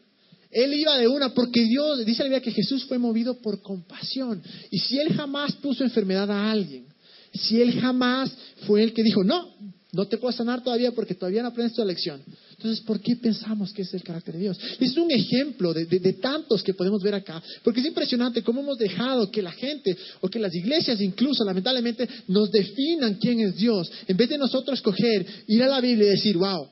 [0.50, 4.42] Él iba de una porque Dios, dice la Biblia que Jesús fue movido por compasión.
[4.70, 6.86] Y si Él jamás puso enfermedad a alguien,
[7.32, 8.32] si Él jamás
[8.66, 9.54] fue el que dijo, no,
[9.92, 12.20] no te puedo sanar todavía porque todavía no aprendes tu lección.
[12.56, 14.58] Entonces, ¿por qué pensamos que es el carácter de Dios?
[14.80, 18.76] Es un ejemplo de, de, tantos que podemos ver acá, porque es impresionante cómo hemos
[18.76, 23.90] dejado que la gente o que las iglesias incluso, lamentablemente, nos definan quién es Dios,
[24.06, 26.68] en vez de nosotros coger, ir a la Biblia y decir, wow,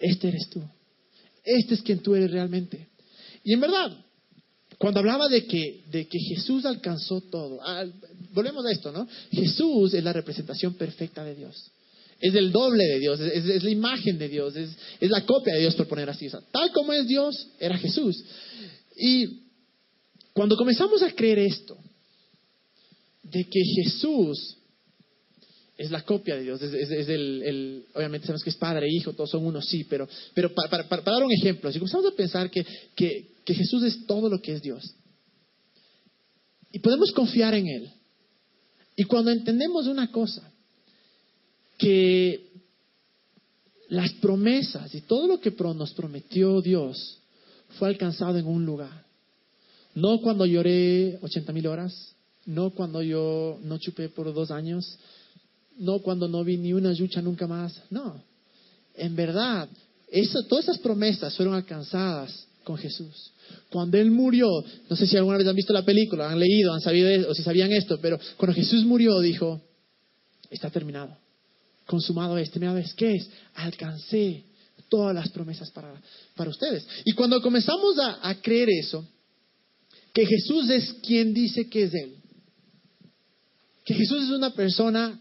[0.00, 0.62] este eres tú
[1.56, 2.88] este es quien tú eres realmente.
[3.44, 3.96] Y en verdad,
[4.78, 7.84] cuando hablaba de que, de que Jesús alcanzó todo, ah,
[8.32, 9.08] volvemos a esto, ¿no?
[9.32, 11.70] Jesús es la representación perfecta de Dios.
[12.20, 15.60] Es el doble de Dios, es, la imagen de Dios, es, es, la copia de
[15.60, 16.28] Dios, por poner así.
[16.50, 18.22] tal como es Dios, era Jesús.
[18.96, 19.44] Y
[20.32, 21.76] cuando comenzamos a creer esto,
[23.22, 24.57] de que Jesús
[25.78, 29.46] es la copia de Dios, es, el, obviamente sabemos que es Padre Hijo, todos son
[29.46, 33.84] uno, sí, pero, pero para, dar un ejemplo, si comenzamos a pensar que, que Jesús
[33.84, 34.84] es todo lo que es Dios,
[36.72, 37.90] y podemos confiar en Él,
[38.96, 40.52] y cuando entendemos una cosa,
[41.78, 42.50] que
[43.88, 47.20] las promesas y todo lo que nos prometió Dios
[47.78, 49.06] fue alcanzado en un lugar.
[49.94, 52.14] No cuando lloré 80 mil horas,
[52.44, 54.98] no cuando yo no chupé por dos años,
[55.78, 58.22] no cuando no vi ni una yucha nunca más, no.
[58.94, 59.68] En verdad,
[60.48, 63.32] todas esas promesas fueron alcanzadas con Jesús.
[63.70, 64.48] Cuando Él murió,
[64.90, 67.42] no sé si alguna vez han visto la película, han leído, han sabido o si
[67.42, 69.60] sabían esto, pero cuando Jesús murió dijo,
[70.50, 71.16] está terminado
[71.88, 72.60] consumado este.
[72.60, 73.28] Mira, ¿ves qué es?
[73.54, 74.44] Alcancé
[74.88, 76.00] todas las promesas para,
[76.36, 76.86] para ustedes.
[77.04, 79.06] Y cuando comenzamos a creer eso,
[80.12, 82.14] que Jesús es quien dice que es Él,
[83.84, 85.18] que Jesús es una persona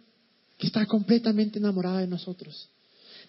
[0.57, 2.69] que está completamente enamorada de nosotros.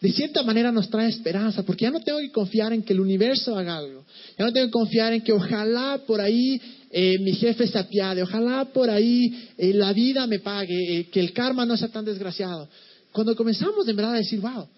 [0.01, 3.01] De cierta manera nos trae esperanza, porque ya no tengo que confiar en que el
[3.01, 4.05] universo haga algo.
[4.39, 6.61] Ya no tengo que confiar en que ojalá por ahí
[6.91, 11.19] eh, mi jefe se apiade, ojalá por ahí eh, la vida me pague, eh, que
[11.19, 12.69] el karma no sea tan desgraciado.
[13.13, 14.69] Cuando comenzamos de verdad a decir, wow,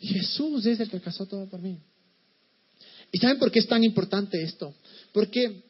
[0.00, 1.76] Jesús es el que casó todo por mí.
[3.10, 4.74] ¿Y saben por qué es tan importante esto?
[5.12, 5.62] Porque,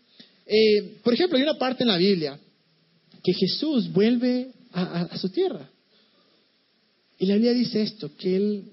[1.03, 2.39] por ejemplo, hay una parte en la Biblia
[3.23, 5.71] que Jesús vuelve a, su tierra.
[7.19, 8.73] Y la Biblia dice esto, que Él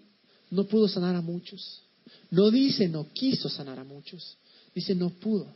[0.51, 1.81] no pudo sanar a muchos.
[2.31, 4.37] No dice no quiso sanar a muchos,
[4.73, 5.55] dice no pudo.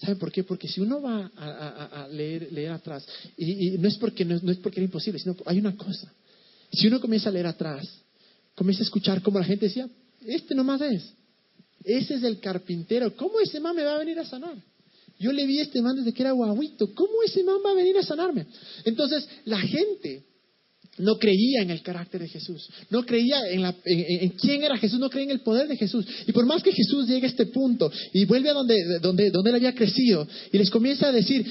[0.00, 0.44] ¿Saben por qué?
[0.44, 4.58] Porque si uno va a, leer, leer, atrás, y, no, es porque, no, no, es
[4.58, 6.12] porque era imposible, sino hay una cosa.
[6.72, 7.88] Si uno comienza a leer atrás,
[8.54, 9.88] comienza a escuchar cómo la gente decía,
[10.26, 11.12] este nomás es.
[11.84, 13.14] Ese es el carpintero.
[13.16, 14.56] ¿Cómo ese man me va a venir a sanar?
[15.18, 16.92] Yo le vi a este man desde que era guaguito.
[16.94, 18.46] ¿Cómo ese man va a venir a sanarme?
[18.84, 20.24] Entonces, la gente
[20.98, 25.10] no creía en el carácter de Jesús, no creía en, en, quién era Jesús, no
[25.10, 26.06] creía en el poder de Jesús.
[26.26, 29.50] Y por más que Jesús llegue a este punto y vuelve a donde, donde, donde
[29.50, 31.46] él había crecido y les comienza a decir,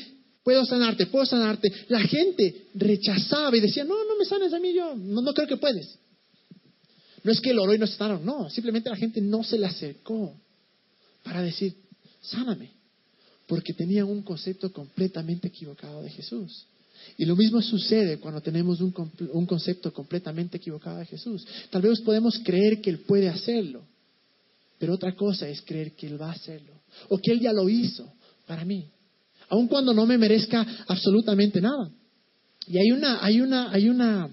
[0.47, 1.69] puedo sanarte, puedo sanarte.
[1.89, 5.57] La gente rechazaba y decía, no, no me sanes a mí, yo no, creo que
[5.57, 5.99] puedes.
[7.23, 9.65] No es que el oro y no sanaron, no, simplemente la gente no se le
[9.65, 10.39] acercó
[11.23, 11.75] para decir,
[12.21, 12.71] sáname,
[13.45, 16.65] porque tenía un concepto completamente equivocado de Jesús.
[17.17, 18.93] Y lo mismo sucede cuando tenemos un,
[19.31, 21.45] un, concepto completamente equivocado de Jesús.
[21.69, 23.83] Tal vez podemos creer que Él puede hacerlo,
[24.77, 26.73] pero otra cosa es creer que Él va a hacerlo,
[27.09, 28.11] o que Él ya lo hizo
[28.45, 28.89] para mí
[29.49, 31.89] aun cuando no me merezca absolutamente nada.
[32.67, 34.29] Y hay una, hay una, hay una,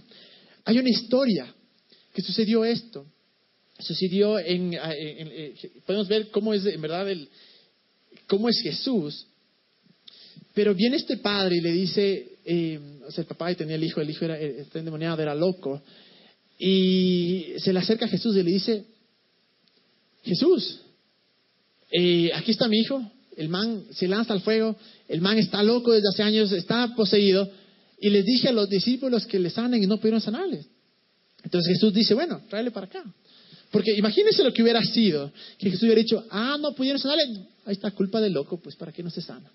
[0.65, 1.55] hay una historia
[2.13, 3.07] que sucedió esto.
[3.79, 5.55] Sucedió en, eh,
[5.87, 7.29] podemos ver cómo es en verdad el,
[8.27, 9.27] cómo es Jesús.
[10.53, 14.01] Pero viene este padre y le dice, eh, o sea, el papá tenía el hijo,
[14.01, 15.83] el hijo era está endemoniado, era loco,
[16.59, 18.85] y se le acerca a Jesús y le dice,
[20.23, 20.81] Jesús,
[21.91, 23.03] eh, aquí está mi hijo,
[23.37, 24.77] el man se lanza al fuego,
[25.09, 27.51] el man está loco desde hace años, está poseído,
[28.01, 30.67] y les dije a los discípulos que le sanen y no pudieron sanarles.
[31.43, 33.05] Entonces Jesús dice, bueno, tráele para acá.
[33.71, 37.73] Porque imagínense lo que hubiera sido, que Jesús hubiera dicho, ah, no pudieron sanarle, ahí
[37.73, 39.51] está culpa del loco, pues para qué no se sana.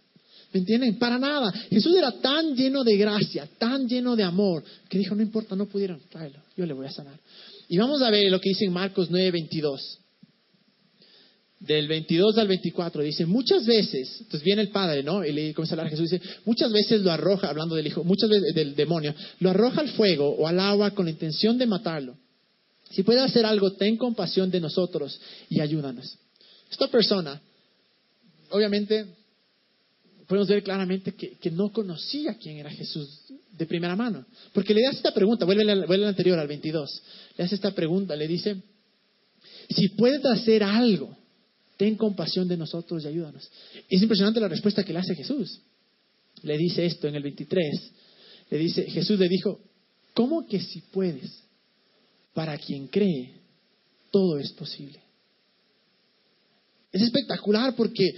[0.51, 0.97] ¿Me entienden?
[0.97, 1.51] Para nada.
[1.69, 5.67] Jesús era tan lleno de gracia, tan lleno de amor, que dijo, no importa, no
[5.67, 7.19] pudieron, tráelo, yo le voy a sanar.
[7.67, 9.99] Y vamos a ver lo que dice en Marcos 9, 22
[11.59, 15.25] del 22 al 24, dice, muchas veces, entonces viene el padre, ¿no?
[15.25, 18.03] Y le comienza a hablar a Jesús, dice, muchas veces lo arroja, hablando del hijo,
[18.03, 21.67] muchas veces del demonio, lo arroja al fuego o al agua con la intención de
[21.67, 22.15] matarlo.
[22.91, 26.17] Si puede hacer algo, ten compasión de nosotros y ayúdanos.
[26.71, 27.41] Esta persona,
[28.51, 29.05] obviamente,
[30.29, 33.09] podemos ver claramente que, no conocía quién era Jesús
[33.57, 34.23] de primera mano.
[34.53, 37.01] Porque le hace esta pregunta, vuelve, vuelve al anterior, al 22,
[37.35, 38.61] le hace esta pregunta, le dice,
[39.71, 41.17] si puedes hacer algo,
[41.77, 43.49] ten compasión de nosotros y ayúdanos.
[43.89, 45.61] Es impresionante la respuesta que le hace Jesús.
[46.43, 47.91] Le dice esto en el 23.
[48.51, 49.59] Le dice, Jesús le dijo,
[50.13, 51.41] ¿cómo que si puedes?
[52.35, 53.33] Para quien cree,
[54.11, 54.99] todo es posible.
[56.91, 58.11] Es espectacular porque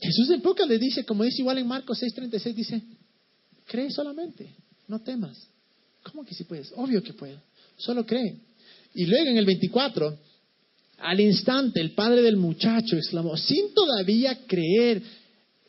[0.00, 2.82] Jesús en pocas le dice, como dice igual en Marcos 6:36, dice,
[3.66, 4.54] cree solamente,
[4.88, 5.46] no temas.
[6.02, 6.72] ¿Cómo que si puedes?
[6.76, 7.40] Obvio que puedo,
[7.76, 8.36] solo cree.
[8.94, 10.18] Y luego en el 24
[11.00, 15.02] al instante el padre del muchacho exclamó, sin todavía creer,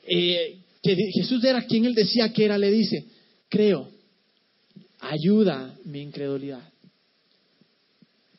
[0.04, 3.06] eh, que Jesús era quien él decía que era, le dice,
[3.48, 3.89] creo,
[5.00, 6.67] ayuda mi incredulidad.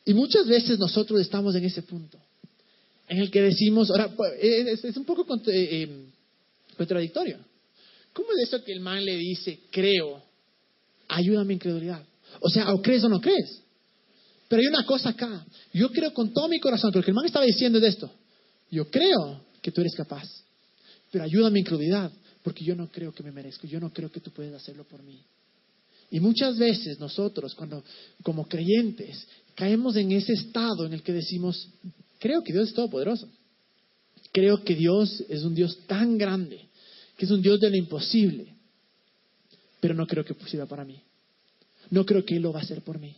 [0.05, 2.19] Y muchas veces nosotros estamos en ese punto,
[3.12, 6.07] en el que decimos, ahora, pues, es, un poco eh, em,
[6.79, 7.38] contradictorio.
[8.14, 10.22] ¿Cómo es eso que el man le dice, creo,
[11.09, 12.03] ayuda mi incredulidad?
[12.40, 13.61] O sea, o crees o no crees.
[14.48, 15.44] Pero hay una cosa acá.
[15.75, 18.11] Yo creo con todo mi corazón, porque el man estaba diciendo de esto.
[18.70, 20.27] Yo creo que tú eres capaz.
[21.11, 22.11] Pero ayuda mi incredulidad,
[22.42, 23.66] porque yo no creo que me merezco.
[23.66, 25.20] Yo no creo que tú puedes hacerlo por mí.
[26.11, 27.85] Y muchas veces nosotros, cuando
[28.22, 31.68] como creyentes, caemos en ese estado en el que decimos,
[32.23, 33.29] creo que Dios es todopoderoso.
[34.33, 36.69] Creo que Dios es un Dios tan grande,
[37.17, 38.55] que es un Dios de lo imposible.
[39.81, 41.03] Pero no creo que sirva para mí.
[41.91, 43.17] No creo que Él lo va a hacer por mí.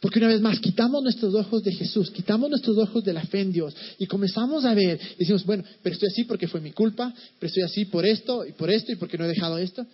[0.00, 3.40] Porque una vez más, quitamos nuestros ojos de Jesús, quitamos nuestros ojos de la fe
[3.40, 6.72] en Dios y comenzamos a ver, y decimos, bueno, pero estoy así porque fue mi
[6.72, 9.86] culpa, pero estoy así por esto y por esto y porque no he dejado esto.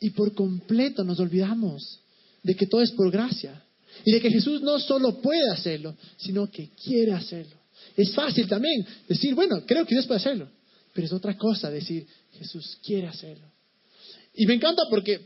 [0.00, 2.00] Y por completo nos olvidamos
[2.42, 3.62] de que todo es por gracia.
[4.04, 7.56] Y de que Jesús no solo puede hacerlo, sino que quiere hacerlo.
[7.96, 10.48] Es fácil también decir, bueno, creo que Dios puede hacerlo.
[10.92, 12.06] Pero es otra cosa decir,
[12.38, 13.46] Jesús quiere hacerlo.
[14.34, 15.20] Y me encanta porque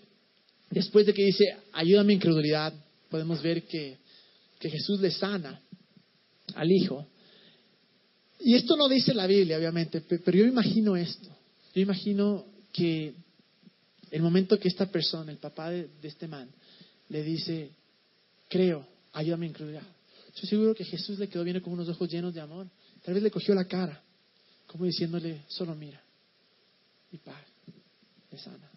[0.71, 2.75] después de que dice, ayuda a mi incredulidad,
[3.11, 3.99] podemos ver que,
[4.59, 5.61] que Jesús le sana
[6.55, 7.07] al hijo.
[8.41, 11.29] Y esto no dice la Biblia, obviamente, pero yo imagino esto.
[11.75, 13.15] Yo imagino que
[14.11, 16.49] el momento que esta persona, el papá de, este man,
[17.09, 17.71] le dice,
[18.49, 19.83] creo, ayúdame a incredulidad.
[20.29, 22.69] Estoy seguro que Jesús le quedó viendo con unos ojos llenos de amor.
[23.05, 24.03] Tal vez le cogió la cara,
[24.67, 26.01] como diciéndole, solo mira.
[27.11, 27.43] Y paz,
[28.31, 28.71] le sana.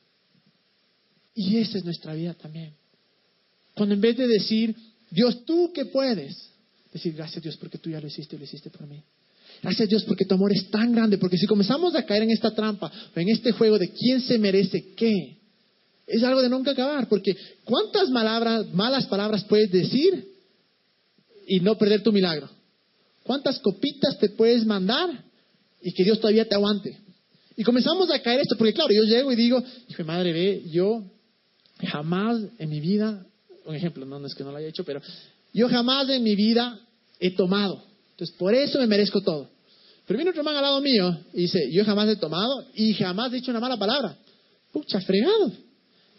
[1.35, 2.73] Y esa es nuestra vida también.
[3.75, 4.75] Cuando en vez de decir,
[5.09, 6.49] Dios, tú que puedes,
[6.91, 9.01] decir, gracias Dios porque tú ya lo hiciste y lo hiciste por mí.
[9.61, 12.53] Gracias Dios porque tu amor es tan grande, porque si comenzamos a caer en esta
[12.53, 15.37] trampa en este juego de quién se merece qué,
[16.07, 20.27] es algo de nunca acabar, porque ¿cuántas malas palabras puedes decir
[21.47, 22.49] y no perder tu milagro?
[23.23, 25.23] ¿Cuántas copitas te puedes mandar
[25.81, 26.97] y que Dios todavía te aguante?
[27.55, 31.03] Y comenzamos a caer esto, porque claro, yo llego y digo, hijo madre, ve, yo
[31.87, 33.25] jamás en mi vida,
[33.65, 35.01] un ejemplo, no, no es que no lo haya hecho, pero
[35.53, 36.79] yo jamás en mi vida
[37.19, 37.83] he tomado.
[38.11, 39.49] Entonces, por eso me merezco todo.
[40.05, 43.31] Pero viene otro man al lado mío y dice, yo jamás he tomado y jamás
[43.31, 44.17] he dicho una mala palabra.
[44.71, 45.51] Pucha, fregado.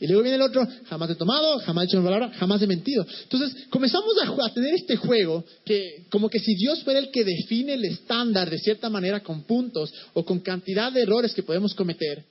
[0.02, 2.66] Y luego viene el otro, jamás he tomado, jamás he dicho una palabra, jamás he
[2.66, 3.06] mentido.
[3.22, 7.24] Entonces, comenzamos a, a, tener este juego que, como que si Dios fuera el que
[7.24, 11.72] define el estándar de cierta manera con puntos o con cantidad de errores que podemos
[11.72, 12.24] cometer.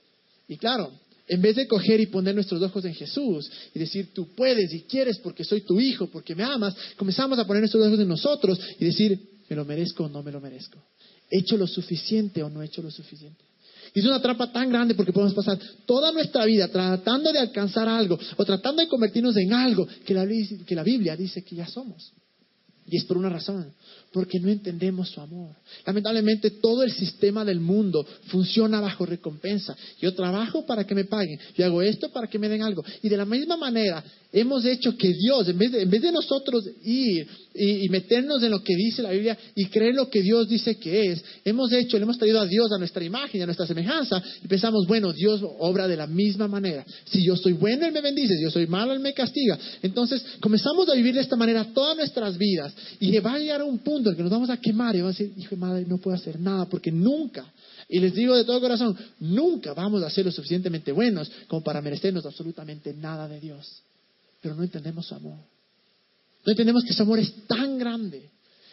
[0.46, 0.92] Y claro,
[1.26, 4.82] en vez de coger y poner nuestros ojos en Jesús y decir, tú puedes y
[4.82, 8.60] quieres porque soy tu hijo, porque me amas, comenzamos a poner nuestros ojos en nosotros
[8.78, 9.18] y decir,
[9.52, 10.82] ¿Me lo merezco o no me lo merezco?
[11.30, 13.44] ¿He hecho lo suficiente o no he hecho lo suficiente?
[13.94, 17.88] Y es una trampa tan grande porque podemos pasar toda nuestra vida tratando de alcanzar
[17.88, 20.26] algo o tratando de convertirnos en algo que la,
[20.66, 22.12] que la Biblia dice que ya somos.
[22.86, 23.72] Y es por una razón,
[24.12, 25.54] porque no entendemos su amor.
[25.86, 29.76] Lamentablemente todo el sistema del mundo funciona bajo recompensa.
[30.00, 32.84] Yo trabajo para que me paguen, yo hago esto para que me den algo.
[33.02, 36.10] Y de la misma manera hemos hecho que Dios, en vez de, en vez de
[36.10, 40.48] nosotros ir y, meternos en lo que dice la Biblia y creer lo que Dios
[40.48, 43.66] dice que es, hemos hecho, le hemos traído a Dios a nuestra imagen, a nuestra
[43.66, 46.84] semejanza, y pensamos, bueno, Dios obra de la misma manera.
[47.04, 49.58] Si yo soy bueno, Él me bendice, si yo soy malo, Él me castiga.
[49.82, 53.64] Entonces comenzamos a vivir de esta manera todas nuestras vidas y va a llegar a
[53.64, 55.84] un punto en que nos vamos a quemar y vamos a decir, hijo de madre,
[55.86, 57.52] no puedo hacer nada porque nunca
[57.88, 61.82] y les digo de todo corazón, nunca vamos a ser lo suficientemente buenos como para
[61.82, 63.82] merecernos absolutamente nada de Dios
[64.42, 65.38] pero no entendemos su amor.
[66.44, 68.30] No entendemos que su amor es tan grande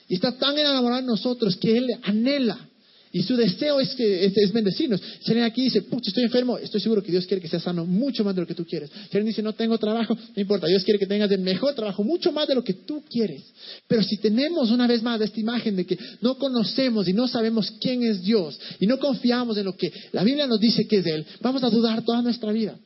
[0.08, 2.69] y está tan enamorado de nosotros que Él anhela
[3.12, 5.01] y su deseo es, que, es, bendecirnos.
[5.21, 7.86] Si alguien aquí dice, pucha, estoy enfermo, estoy seguro que Dios quiere que seas sano
[7.86, 8.89] mucho más de lo que tú quieres.
[8.91, 12.03] Si alguien dice, no tengo trabajo, no importa, Dios quiere que tengas el mejor trabajo,
[12.03, 13.41] mucho más de lo que tú quieres.
[13.88, 17.71] Pero si tenemos una vez más esta imagen de que no conocemos y no sabemos
[17.82, 21.05] quién es Dios y no confiamos en lo que la Biblia nos dice que es
[21.08, 22.77] Él, vamos a dudar toda nuestra vida.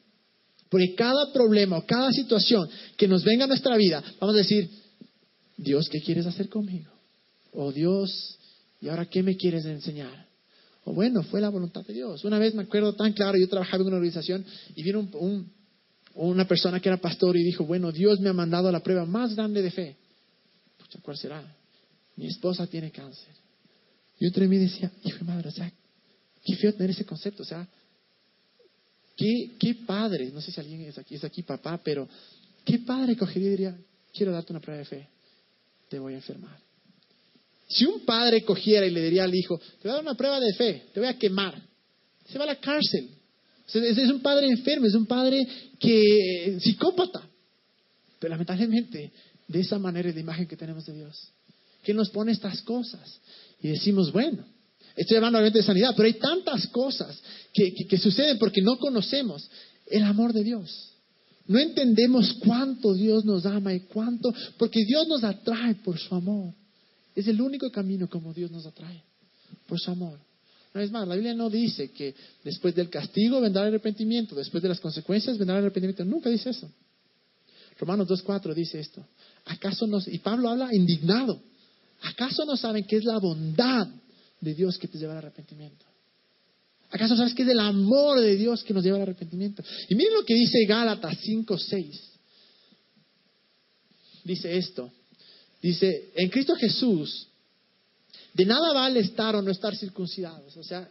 [0.73, 4.67] Porque cada problema o cada situación que nos venga a nuestra vida, vamos a decir,
[5.55, 6.91] Dios, ¿qué quieres hacer conmigo?
[7.51, 8.39] O Dios,
[8.81, 10.25] ¿y ahora qué me quieres enseñar?
[10.85, 12.25] O bueno, fue la voluntad de Dios.
[12.25, 15.07] Una vez me acuerdo tan claro, yo trabajaba en una organización y vino
[16.15, 19.35] una persona que era pastor y dijo, bueno, Dios me ha mandado la prueba más
[19.35, 19.95] grande de fe.
[20.79, 21.55] Pucha, ¿cuál será?
[22.15, 23.29] Mi esposa tiene cáncer.
[24.19, 25.71] Yo entre mí decía, hijo de madre, o sea,
[26.43, 27.67] qué feo tener ese concepto, o sea,
[29.23, 32.09] ¿Qué, qué padre, no sé si alguien es aquí, es aquí papá, pero
[32.65, 33.77] qué padre cogería y diría,
[34.13, 35.07] quiero darte una prueba de fe,
[35.87, 36.59] te voy a enfermar.
[37.69, 40.41] Si un padre cogiera y le diría al hijo, te voy a dar una prueba
[40.41, 41.55] de fe, te voy a quemar,
[42.25, 43.11] se va a la cárcel.
[43.73, 45.47] Es, un padre enfermo, es un padre
[45.79, 47.25] que psicópata.
[48.19, 49.09] Pero lamentablemente,
[49.47, 51.31] de esa manera es la imagen que tenemos de Dios.
[51.81, 53.21] Que nos pone estas cosas.
[53.61, 54.45] Y decimos, bueno,
[54.95, 57.19] estoy hablando obviamente de sanidad, pero hay tantas cosas
[57.53, 59.49] que, suceden porque no conocemos
[59.87, 60.89] el amor de Dios.
[61.45, 66.53] No entendemos cuánto Dios nos ama y cuánto, porque Dios nos atrae por su amor.
[67.15, 69.03] Es el único camino como Dios nos atrae,
[69.67, 70.19] por su amor.
[70.73, 74.63] No es más, la Biblia no dice que después del castigo vendrá el arrepentimiento, después
[74.63, 76.03] de las consecuencias vendrá el arrepentimiento.
[76.05, 76.71] Nunca dice eso.
[77.77, 79.05] Romanos 2.4 dice esto.
[79.45, 79.99] ¿Acaso no?
[80.07, 81.39] Y Pablo habla indignado.
[82.01, 83.87] ¿Acaso no saben que es la bondad
[84.43, 85.85] de Dios que te lleva al arrepentimiento?
[86.91, 89.63] ¿Acaso sabes que es el amor de Dios que nos lleva al arrepentimiento?
[89.89, 91.99] Y miren lo que dice Gálatas 5.6.
[94.23, 94.91] Dice esto.
[95.61, 97.27] Dice, en Cristo Jesús,
[98.33, 100.55] de nada vale estar o no estar circuncidados.
[100.57, 100.87] O sea,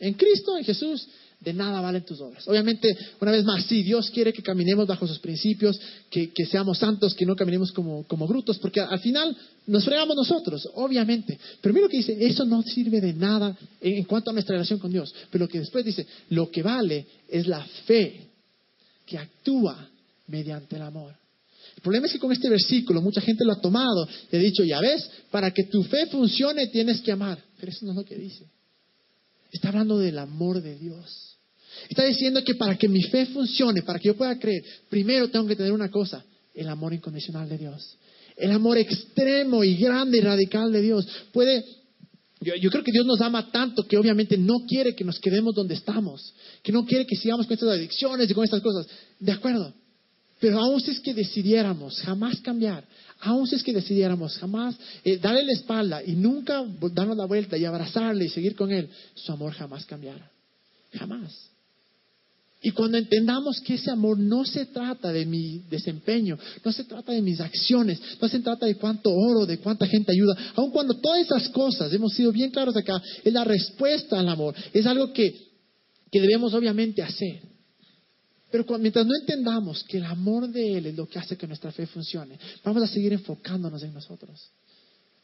[0.00, 1.08] en Cristo, en Jesús,
[1.40, 2.46] de nada valen tus obras.
[2.48, 5.78] Obviamente, una vez más, sí, Dios quiere que caminemos bajo sus principios,
[6.10, 11.38] que, seamos santos, que no caminemos como, brutos, porque al final nos fregamos nosotros, obviamente.
[11.60, 14.80] Pero mira lo que dice, eso no sirve de nada en, cuanto a nuestra relación
[14.80, 15.14] con Dios.
[15.30, 18.26] Pero lo que después dice, lo que vale es la fe
[19.06, 19.88] que actúa
[20.26, 21.14] mediante el amor.
[21.76, 24.64] El problema es que con este versículo mucha gente lo ha tomado y ha dicho,
[24.64, 27.40] ya ves, para que tu fe funcione tienes que amar.
[27.60, 28.44] Pero eso no es lo que dice.
[29.50, 31.36] Está hablando del amor de Dios.
[31.88, 35.46] Está diciendo que para que mi fe funcione, para que yo pueda creer, primero tengo
[35.46, 37.96] que tener una cosa, el amor incondicional de Dios.
[38.36, 41.06] El amor extremo y grande y radical de Dios.
[41.32, 41.64] Puede,
[42.40, 45.74] yo, creo que Dios nos ama tanto que obviamente no quiere que nos quedemos donde
[45.74, 48.86] estamos, que no quiere que sigamos con estas adicciones y con estas cosas.
[49.18, 49.74] De acuerdo.
[50.40, 52.84] Pero aún si es que decidiéramos jamás cambiar,
[53.20, 57.56] aún si es que decidiéramos jamás eh, darle la espalda y nunca darnos la vuelta
[57.56, 60.30] y abrazarle y seguir con él, su amor jamás cambiará.
[60.92, 61.50] Jamás.
[62.60, 67.12] Y cuando entendamos que ese amor no se trata de mi desempeño, no se trata
[67.12, 70.94] de mis acciones, no se trata de cuánto oro, de cuánta gente ayuda, aun cuando
[70.94, 75.12] todas esas cosas, hemos sido bien claros acá, es la respuesta al amor, es algo
[75.12, 75.36] que,
[76.10, 77.42] que debemos obviamente hacer.
[78.50, 81.70] Pero mientras no entendamos que el amor de Él es lo que hace que nuestra
[81.70, 84.50] fe funcione, vamos a seguir enfocándonos en nosotros.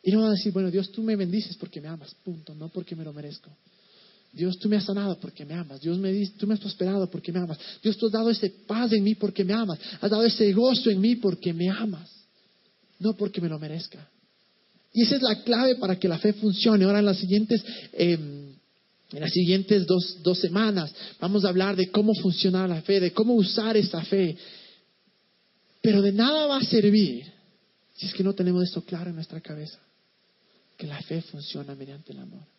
[0.03, 2.69] Y no vamos a decir, bueno, Dios, tú me bendices porque me amas, punto, no
[2.69, 3.51] porque me lo merezco.
[4.35, 5.81] Dios, tú me has sanado porque me amas.
[5.81, 7.59] Dios, me, tú me has prosperado porque me amas.
[7.83, 9.79] Dios, tú has dado ese paz en mí porque me amas.
[10.01, 12.11] Has dado ese gozo en mí porque me amas.
[12.99, 14.09] No porque me lo merezca.
[14.93, 16.85] Y esa es la clave para que la fe funcione.
[16.85, 18.44] Ahora en las siguientes, em,
[19.15, 23.13] en las siguientes dos, dos semanas vamos a hablar de cómo funciona la fe, de
[23.13, 24.37] cómo usar esta fe.
[25.81, 27.25] Pero de nada va a servir
[27.95, 29.79] si es que no tenemos esto claro en nuestra cabeza.
[30.77, 32.55] Que la fe funciona mediante el amor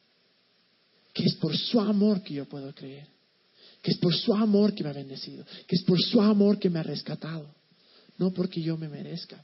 [1.16, 3.08] que es por su amor que yo puedo creer,
[3.82, 6.70] que es por su amor que me ha bendecido, que es por su amor que
[6.70, 7.48] me ha rescatado,
[8.18, 9.42] no porque yo me merezca.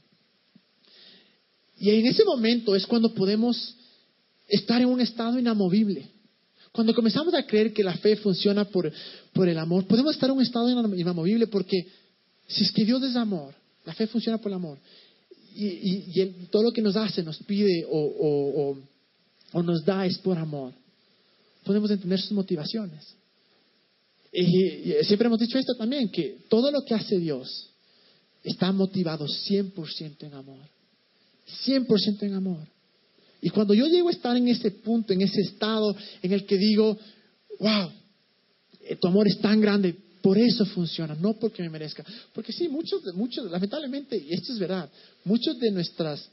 [1.78, 3.74] Y en ese momento es cuando podemos
[4.48, 6.10] estar en un estado inamovible.
[6.72, 8.90] Cuando comenzamos a creer que la fe funciona por,
[9.32, 11.86] por el amor, podemos estar en un estado inamovible porque
[12.48, 13.54] si es que Dios es amor,
[13.84, 14.78] la fe funciona por el amor.
[15.54, 18.74] Y, todo lo que nos hace, nos pide o,
[19.52, 20.72] o nos da es por amor
[21.64, 23.14] podemos entender sus motivaciones.
[24.32, 27.70] Y, siempre hemos dicho esto también, que todo lo que hace Dios
[28.42, 30.60] está motivado 100% en amor.
[31.66, 32.66] 100% en amor.
[33.44, 36.56] Y cuando yo llego a estar en ese punto, en ese estado en el que
[36.56, 36.96] digo,
[37.58, 37.90] wow,
[38.84, 42.04] eh, tu amor es tan grande, por eso funciona, no porque me merezca.
[42.32, 44.88] Porque sí, muchos, muchos, lamentablemente, y esto es verdad,
[45.24, 46.30] muchos de nuestras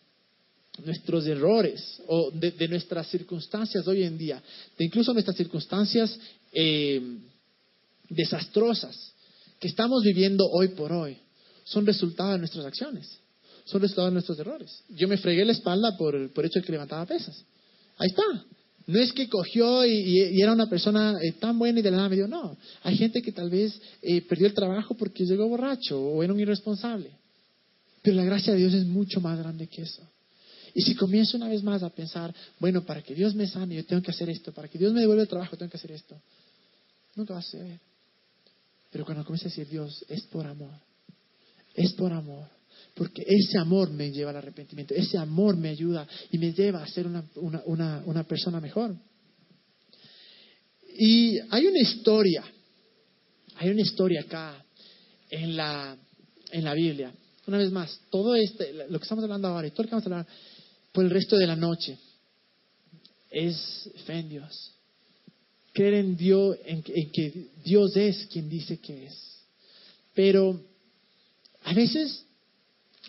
[0.86, 4.42] nuestros errores o de, nuestras circunstancias hoy en día,
[4.78, 6.18] de incluso nuestras circunstancias
[6.54, 7.18] eh,
[8.08, 9.14] desastrosas
[9.60, 11.18] que estamos viviendo hoy por hoy,
[11.66, 13.20] son resultado de nuestras acciones,
[13.70, 14.84] son resultado de nuestros errores.
[14.90, 17.44] Yo me fregué la espalda por, por hecho de que levantaba pesas.
[17.98, 18.24] Ahí está.
[18.88, 22.10] No es que cogió y, era una persona eh, tan buena y de la nada
[22.10, 22.58] me dio, no.
[22.82, 26.40] Hay gente que tal vez eh, perdió el trabajo porque llegó borracho o era un
[26.40, 27.12] irresponsable.
[28.02, 30.02] Pero la gracia de Dios es mucho más grande que eso.
[30.74, 33.86] Y si comienzo una vez más a pensar, bueno, para que Dios me sane, yo
[33.86, 36.20] tengo que hacer esto, para que Dios me devuelva el trabajo, tengo que hacer esto,
[37.16, 37.80] nunca va a ser.
[38.92, 40.74] Pero cuando comienzo a decir, Dios, es por amor,
[41.76, 42.48] es por amor,
[42.96, 46.88] porque ese amor me lleva al arrepentimiento, ese amor me ayuda y me lleva a
[46.88, 48.96] ser una, una, una persona mejor.
[50.98, 52.44] Y hay una historia,
[53.56, 54.66] hay una historia acá
[55.30, 55.98] en la,
[56.52, 57.14] en la Biblia.
[57.48, 60.06] Una vez más, todo este, lo que estamos hablando ahora y todo lo que vamos
[60.06, 60.28] a hablar
[60.92, 61.98] por el resto de la noche
[63.32, 64.74] es fe en Dios.
[65.72, 69.44] creer en Dios, en, en que Dios es quien dice que es.
[70.14, 70.60] Pero
[71.64, 72.26] a veces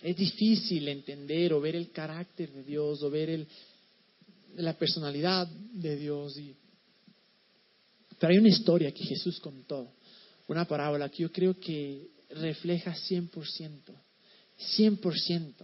[0.03, 3.47] es difícil entender o ver el carácter de Dios o ver el,
[4.57, 6.39] la personalidad de Dios.
[8.19, 9.93] Pero hay una historia que Jesús contó,
[10.49, 13.31] una parábola que yo creo que refleja 100%,
[14.79, 15.55] 100%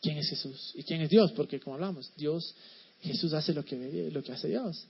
[0.00, 2.54] quién es Jesús y quién es Dios, porque como hablamos, Dios,
[3.02, 4.86] Jesús hace lo que, lo que hace Dios.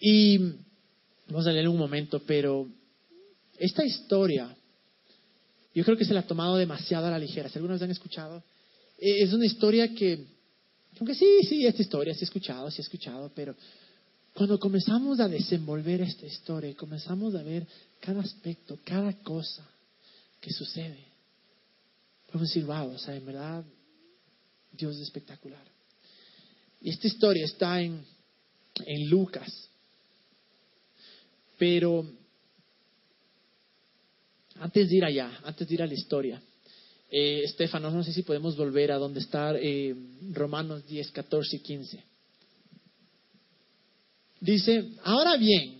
[0.00, 0.38] Y
[1.28, 2.68] vamos a leer un momento, pero
[3.58, 4.54] esta historia,
[5.74, 7.48] yo creo que se la ha tomado demasiado a la ligera.
[7.48, 8.42] Si algunos han escuchado,
[8.98, 10.24] eh, es una historia que,
[10.98, 13.56] aunque sí, sí, esta historia, sí he escuchado, sí he escuchado, pero
[14.32, 17.66] cuando comenzamos a desenvolver esta historia y comenzamos a ver
[18.00, 19.66] cada aspecto, cada cosa
[20.40, 21.04] que sucede,
[22.26, 23.64] podemos decir, wow, o sea, en verdad,
[24.72, 25.64] Dios es espectacular.
[26.80, 28.04] Y esta historia está en,
[28.84, 29.50] en Lucas.
[31.56, 32.04] Pero
[34.60, 36.40] antes de ir allá, antes de ir a la historia,
[37.10, 39.94] eh, Estefano, no sé si podemos volver a donde está eh,
[40.32, 42.04] Romanos 10, 14 y 15.
[44.40, 45.78] Dice, ahora bien,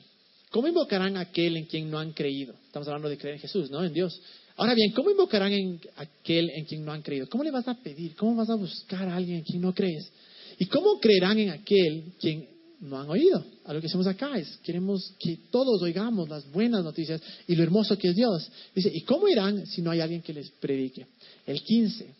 [0.50, 2.54] ¿cómo invocarán a aquel en quien no han creído?
[2.66, 3.84] Estamos hablando de creer en Jesús, ¿no?
[3.84, 4.20] En Dios.
[4.56, 7.28] Ahora bien, ¿cómo invocarán en aquel en quien no han creído?
[7.28, 8.14] ¿Cómo le vas a pedir?
[8.14, 10.10] ¿Cómo vas a buscar a alguien en quien no crees?
[10.58, 13.44] ¿Y cómo creerán en aquel quien no han oído?
[13.64, 17.62] A lo que hacemos acá es, queremos que todos oigamos las buenas noticias y lo
[17.62, 18.50] hermoso que es Dios.
[18.74, 21.06] Dice, ¿y cómo irán si no hay alguien que les predique?
[21.46, 22.14] El 15.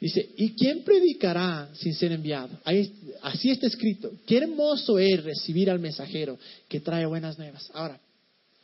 [0.00, 2.60] Dice, ¿y quién predicará sin ser enviado?
[3.22, 4.12] así está escrito.
[4.26, 7.70] Qué hermoso es recibir al mensajero que trae buenas nuevas.
[7.72, 7.98] Ahora,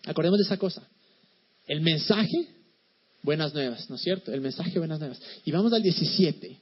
[0.05, 0.87] acordemos de esa cosa.
[1.67, 2.47] El mensaje,
[3.23, 4.33] buenas nuevas, ¿no es cierto?
[4.33, 5.21] El mensaje, buenas nuevas.
[5.45, 6.59] Y vamos al 17.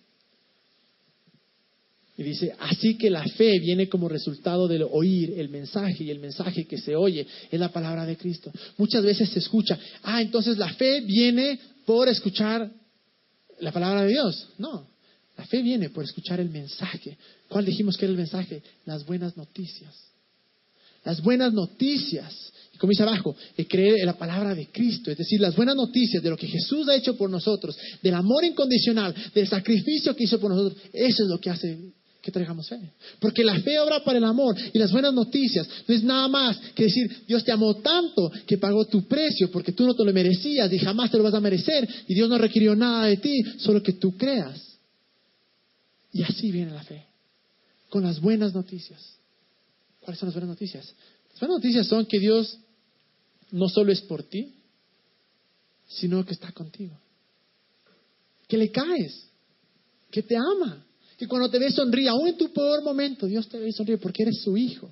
[2.18, 6.18] Y dice, así que la fe viene como resultado del oír el mensaje y el
[6.18, 8.50] mensaje que se oye es la palabra de Cristo.
[8.76, 12.68] Muchas veces se escucha, ah, entonces la fe viene por escuchar
[13.60, 14.48] la palabra de Dios.
[14.58, 14.88] No,
[15.36, 17.16] la fe viene por escuchar el mensaje.
[17.48, 18.64] ¿Cuál dijimos que era el mensaje?
[18.84, 19.94] Las buenas noticias.
[21.04, 22.34] Las buenas noticias.
[22.74, 23.36] Y como dice abajo,
[23.68, 26.88] creer en la palabra de Cristo, es decir, las buenas noticias de lo que Jesús
[26.88, 31.28] ha hecho por nosotros, del amor incondicional, del sacrificio que hizo por nosotros, eso es
[31.28, 31.78] lo que hace
[32.20, 32.78] que traigamos fe.
[33.20, 36.58] Porque la fe obra para el amor y las buenas noticias no es nada más
[36.74, 40.12] que decir, Dios te amó tanto que pagó tu precio porque tú no te lo
[40.12, 43.42] merecías y jamás te lo vas a merecer y Dios no requirió nada de ti,
[43.58, 44.78] solo que tú creas.
[46.12, 47.06] Y así viene la fe,
[47.88, 49.00] con las buenas noticias.
[50.00, 50.94] ¿Cuáles son las buenas noticias?
[51.30, 52.58] Las buenas noticias son que Dios
[53.50, 54.54] no solo es por ti,
[55.86, 56.98] sino que está contigo.
[58.48, 59.28] Que le caes,
[60.10, 60.84] que te ama,
[61.18, 63.98] que cuando te ve sonríe, aún en tu peor momento, Dios te ve y sonríe
[63.98, 64.88] porque eres su hijo.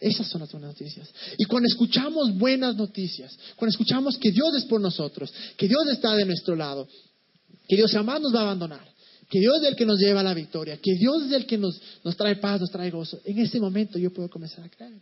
[0.00, 1.08] Esas son las buenas noticias.
[1.38, 6.14] Y cuando escuchamos buenas noticias, cuando escuchamos que Dios es por nosotros, que Dios está
[6.16, 6.88] de nuestro lado,
[7.68, 8.84] que Dios jamás nos va a abandonar,
[9.28, 11.56] que Dios es el que nos lleva a la victoria, que Dios es el que
[11.56, 15.00] nos, nos trae paz, nos trae gozo, en ese momento yo puedo comenzar a creer.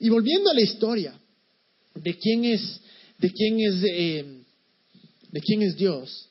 [0.00, 1.18] Y volviendo a la historia
[1.94, 2.80] de quién es,
[3.18, 4.42] de quién es, eh,
[5.30, 6.27] de quién es Dios,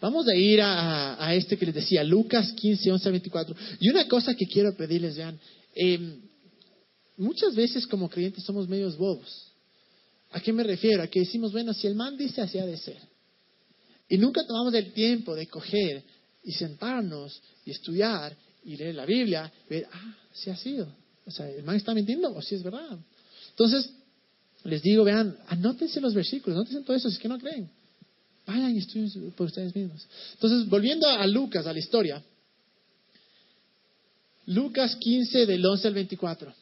[0.00, 3.56] Vamos a ir a, este que les decía, Lucas 15, 11 24.
[3.80, 5.38] Y una cosa que quiero pedirles, vean,
[5.74, 6.20] em,
[7.18, 9.52] muchas veces como creyentes somos medios bobos.
[10.32, 11.02] ¿A qué me refiero?
[11.02, 12.98] A que decimos, bueno, si el man dice así ha de ser.
[14.08, 16.02] Y nunca tomamos el tiempo de coger
[16.44, 18.34] y sentarnos y estudiar
[18.64, 20.88] y leer la Biblia ver, ah, sí ha sido.
[21.26, 22.98] O sea, el man está mintiendo o si es verdad.
[23.50, 23.90] Entonces,
[24.64, 27.70] les digo, vean, anótense los versículos, anótense todo eso si es que no creen.
[28.50, 30.04] Vayan y estudien por ustedes mismos.
[30.32, 32.20] Entonces, volviendo a Lucas, a la historia.
[34.46, 36.52] Lucas 15 del 11 al 24.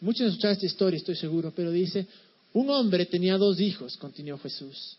[0.00, 2.06] Muchos han escuchado esta historia, estoy seguro, pero dice,
[2.54, 4.96] un hombre tenía dos hijos, continuó Jesús.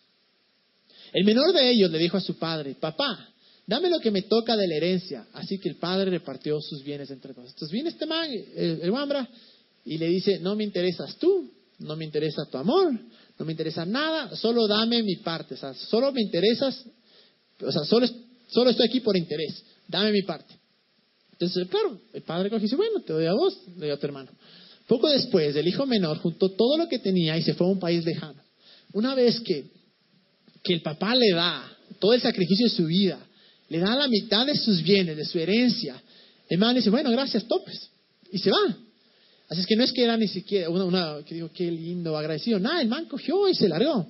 [1.14, 3.30] El menor de ellos le dijo a su padre, papá,
[3.66, 5.26] dame lo que me toca de la herencia.
[5.34, 7.49] Así que el padre repartió sus bienes entre todos.
[7.49, 9.28] Entonces viene este man, el, el
[9.86, 11.49] y le dice, no me interesas tú,
[11.80, 12.93] no me interesa tu amor,
[13.38, 16.86] no me interesa nada, solo dame mi parte, o sea, solo me interesas,
[17.60, 18.08] o sea, solo,
[18.48, 20.54] solo estoy aquí por interés, dame mi parte.
[21.32, 23.98] Entonces, claro, el padre coge y dice, bueno, te doy a vos, le doy a
[23.98, 24.32] tu hermano.
[24.88, 27.80] Poco después, el hijo menor juntó todo lo que tenía y se fue a un
[27.80, 28.42] país lejano.
[28.94, 29.66] Una vez que,
[30.64, 31.70] que el papá le da
[32.00, 33.20] todo el sacrificio de su vida,
[33.70, 36.02] le da la mitad de sus bienes, de su herencia,
[36.50, 37.90] el man dice, bueno, gracias, topes,
[38.32, 38.78] y se va.
[39.50, 42.60] Así es que no es que era ni siquiera una, que digo, qué lindo, agradecido.
[42.60, 44.08] Nada, el man cogió y se largó.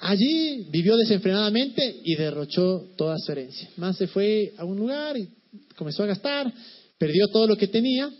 [0.00, 3.68] Allí vivió desenfrenadamente y derrochó toda su herencia.
[3.76, 5.28] Man se fue a un lugar y
[5.76, 6.52] comenzó a gastar,
[6.98, 8.10] perdió todo lo que tenía.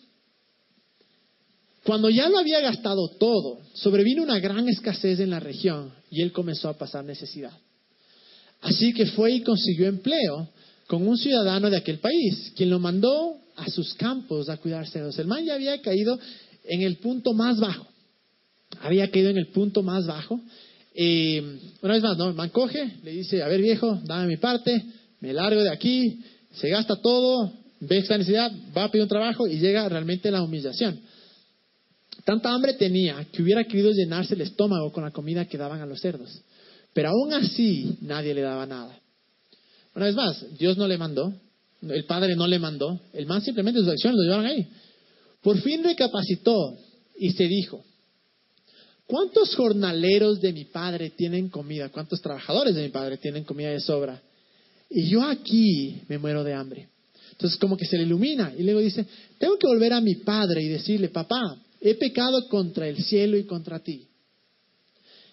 [1.85, 6.33] Cuando ya lo había gastado todo, sobrevino una gran escasez en la región y él
[6.33, 7.53] comenzó a pasar necesidad.
[8.61, 10.49] Así que fue y consiguió empleo
[10.87, 15.19] con un ciudadano de aquel país, quien lo mandó a sus campos a cuidar cerdos.
[15.19, 16.19] El man ya había caído
[16.65, 17.87] en el punto más bajo.
[18.81, 20.35] Había caído en el punto más bajo.
[20.35, 22.29] una vez más, ¿no?
[22.29, 24.83] El man coge, le dice, a ver viejo, dame mi parte,
[25.21, 26.21] me largo de aquí,
[26.53, 30.43] se gasta todo, ve esta necesidad, va a pedir un trabajo y llega realmente la
[30.43, 31.01] humillación.
[32.25, 35.87] Tanta hambre tenía que hubiera querido llenarse el estómago con la comida que daban a
[35.87, 36.43] los cerdos.
[36.93, 38.99] Pero aún así nadie le daba nada.
[39.95, 41.33] Una vez más, Dios no le mandó,
[41.83, 44.67] el Padre no le mandó, el man simplemente sus acciones lo llevaron ahí.
[45.43, 46.77] Por fin recapacitó
[47.19, 47.83] y se dijo,
[49.07, 51.89] ¿cuántos jornaleros de mi Padre tienen comida?
[51.89, 54.21] ¿Cuántos trabajadores de mi Padre tienen comida de sobra?
[54.91, 56.89] Y yo aquí me muero de hambre.
[57.33, 59.07] Entonces como que se le ilumina y luego dice,
[59.39, 63.45] tengo que volver a mi Padre y decirle, papá, he pecado contra el cielo y
[63.45, 64.07] contra ti.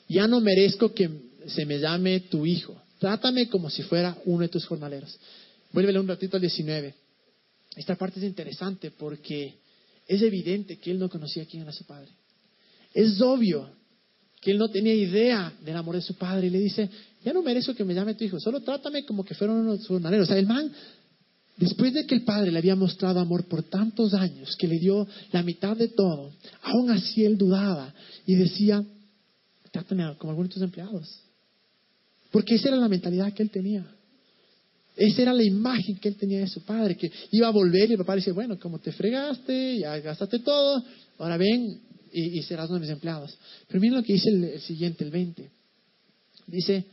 [0.07, 1.09] Ya no merezco que
[1.47, 2.81] se me llame tu hijo.
[2.99, 5.17] Trátame como si fuera uno de tus jornaleros.
[5.77, 6.91] Vuélvele un ratito al 19.
[7.75, 9.59] Esta parte es interesante porque
[10.07, 12.09] es evidente que él no conocía quién era su padre.
[12.95, 13.69] Es obvio
[14.41, 16.89] que él no tenía idea del amor de su padre y le dice,
[17.23, 19.77] ya no merezco que me llame tu hijo, solo trátame como que fuera uno de
[19.77, 20.27] tus jornaleros.
[20.27, 20.71] O sea, el man
[21.57, 25.07] Después de que el padre le había mostrado amor por tantos años, que le dio
[25.31, 26.31] la mitad de todo,
[26.63, 27.93] aún así él dudaba
[28.25, 28.83] y decía,
[29.71, 31.21] trátame como algunos de tus empleados.
[32.31, 33.85] Porque esa era la mentalidad que él tenía.
[34.97, 37.93] Esa era la imagen que él tenía de su padre, que iba a volver y
[37.93, 40.83] el papá le bueno, como te fregaste, ya gastaste todo,
[41.19, 41.79] ahora ven
[42.11, 43.37] y, serás uno de mis empleados.
[43.67, 45.51] Pero miren lo que dice el siguiente, el 20.
[46.47, 46.85] Dice,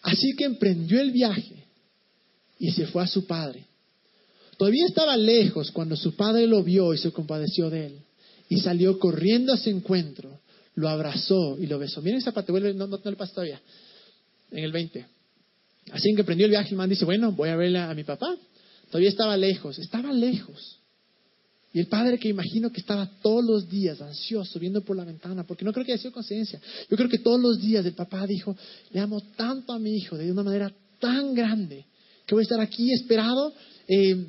[0.00, 1.66] así que emprendió el viaje
[2.58, 3.66] y se fue a su padre.
[4.56, 7.98] Todavía estaba lejos cuando su padre lo vio y se compadeció de él.
[8.48, 10.40] Y salió corriendo a su encuentro,
[10.74, 12.00] lo abrazó y lo besó.
[12.00, 13.60] Miren esa parte, vuelve, no, no, le pasa todavía.
[14.50, 15.04] En el 20.
[15.90, 18.36] Así que prendió el viaje, el man dice, bueno, voy a verle a mi papá.
[18.88, 20.78] Todavía estaba lejos, estaba lejos.
[21.72, 25.44] Y el padre que imagino que estaba todos los días ansioso, viendo por la ventana,
[25.44, 26.60] porque no creo que haya sido conciencia.
[26.90, 28.54] Yo creo que todos los días el papá dijo,
[28.90, 31.86] le amo tanto a mi hijo de una manera tan grande,
[32.26, 33.54] que voy a estar aquí esperado
[33.88, 34.26] eh,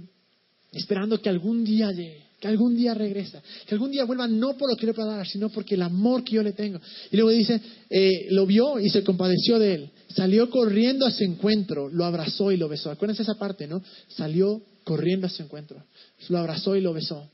[0.72, 4.70] esperando que algún día llegue, que algún día regresa, que algún día vuelva no por
[4.70, 6.78] lo que le pueda dar, sino porque el amor que yo le tengo.
[7.10, 7.58] Y luego dice,
[7.90, 12.52] eh, lo vio y se compadeció de él, salió corriendo a su encuentro, lo abrazó
[12.52, 12.92] y lo besó.
[12.92, 13.82] Acuérdense esa parte, ¿no?
[14.10, 15.86] Salió corriendo a su encuentro,
[16.28, 17.32] lo abrazó y lo besó.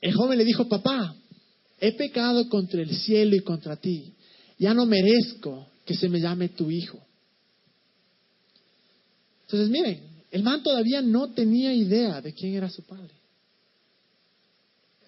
[0.00, 1.14] El joven le dijo, papá,
[1.82, 4.14] he pecado contra el cielo y contra ti,
[4.58, 6.98] ya no merezco que se me llame tu hijo.
[9.44, 13.12] Entonces, miren, el man todavía no tenía idea de quién era su padre.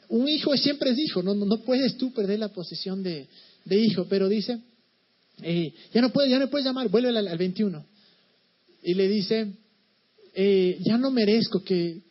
[0.08, 3.26] Un hijo siempre es hijo, no, puedes tú perder la posición de,
[3.70, 4.60] hijo, pero dice,
[5.42, 7.86] eh, ya no puedes, ya no puedes llamar, vuelve al, 21.
[8.82, 9.50] Y le dice,
[10.34, 12.02] eh, ya no merezco que,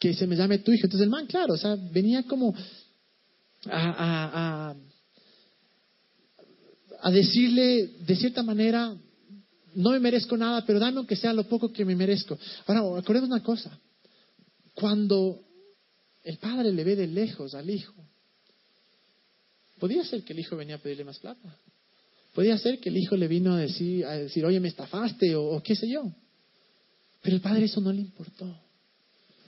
[0.00, 0.86] se me llame tu hijo.
[0.86, 2.52] Entonces el man, claro, o sea, venía como
[3.66, 4.74] a
[7.12, 8.96] decirle de cierta manera,
[9.74, 12.38] no me merezco nada, pero dame aunque sea lo poco que me merezco.
[12.66, 13.78] Ahora, acordemos una cosa.
[14.74, 15.40] Cuando
[16.24, 17.94] el padre le ve de lejos al hijo,
[19.78, 21.56] podía ser que el hijo venía a pedirle más plata.
[22.34, 25.60] Podía ser que el hijo le vino a decir, a decir oye, me estafaste o,
[25.62, 26.12] qué sé yo.
[27.22, 28.46] Pero el padre eso no le importó.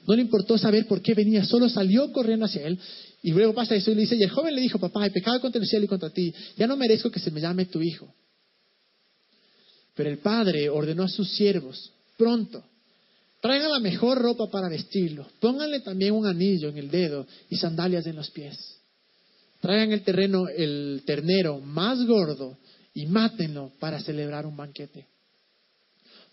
[0.07, 2.79] No le importó saber por qué venía, solo salió corriendo hacia él.
[3.23, 5.41] Y luego pasa eso y le dice, y el joven le dijo, papá, he pecado
[5.41, 8.13] contra el cielo y contra ti, ya no merezco que se me llame tu hijo.
[9.95, 12.65] Pero el padre ordenó a sus siervos, pronto,
[13.41, 18.07] traigan la mejor ropa para vestirlo, pónganle también un anillo en el dedo y sandalias
[18.07, 18.79] en los pies.
[19.61, 22.59] Traigan el terreno, el ternero más gordo
[22.95, 25.07] y mátenlo para celebrar un banquete.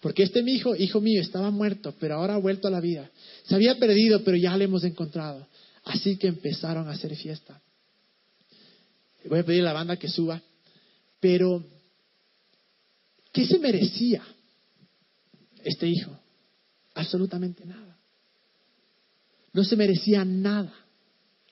[0.01, 3.09] Porque este mi hijo, hijo mío, estaba muerto, pero ahora ha vuelto a la vida.
[3.43, 5.45] Se había perdido, pero ya le hemos encontrado.
[5.83, 7.61] Así que empezaron a hacer fiesta.
[9.25, 10.41] Voy a pedir a la banda que suba.
[11.19, 11.63] Pero
[13.31, 14.23] ¿Qué se merecía
[15.63, 16.11] este hijo?
[16.95, 17.97] Absolutamente nada.
[19.53, 20.73] No se merecía nada.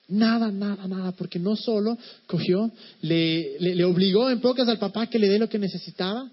[0.08, 2.72] Nada, nada, nada, porque no solo cogió,
[3.02, 6.30] le, le, obligó en pocas al papá que le dé lo que necesitaba,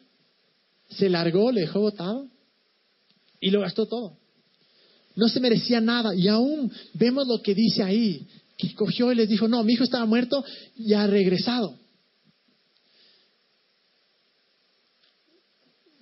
[0.89, 2.29] se largó, le dejó botado
[3.41, 4.17] y lo gastó todo.
[5.15, 8.25] No se merecía nada y aún vemos lo que dice ahí,
[8.57, 10.43] que cogió y les dijo, no, mi hijo estaba muerto
[10.77, 11.77] y ha regresado.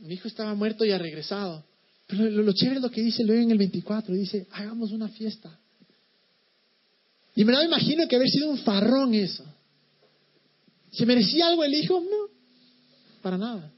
[0.04, 1.64] Mi hijo estaba muerto y ha regresado.
[2.08, 5.58] Pero lo, chévere es lo que dice luego en el 24, dice, hagamos una fiesta.
[7.36, 9.46] Y me imagino que haber sido un farrón eso.
[10.92, 12.02] ¿Se merecía algo el hijo?
[12.02, 12.30] No,
[13.22, 13.72] para nada.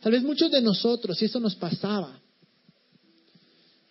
[0.00, 2.18] Tal vez muchos de nosotros, si eso nos pasaba,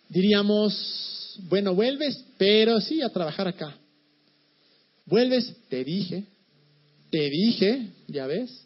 [0.08, 3.76] diríamos, bueno, vuelves, pero sí a trabajar acá.
[5.04, 6.24] Vuelves, te dije,
[7.10, 8.65] te dije, ya ves.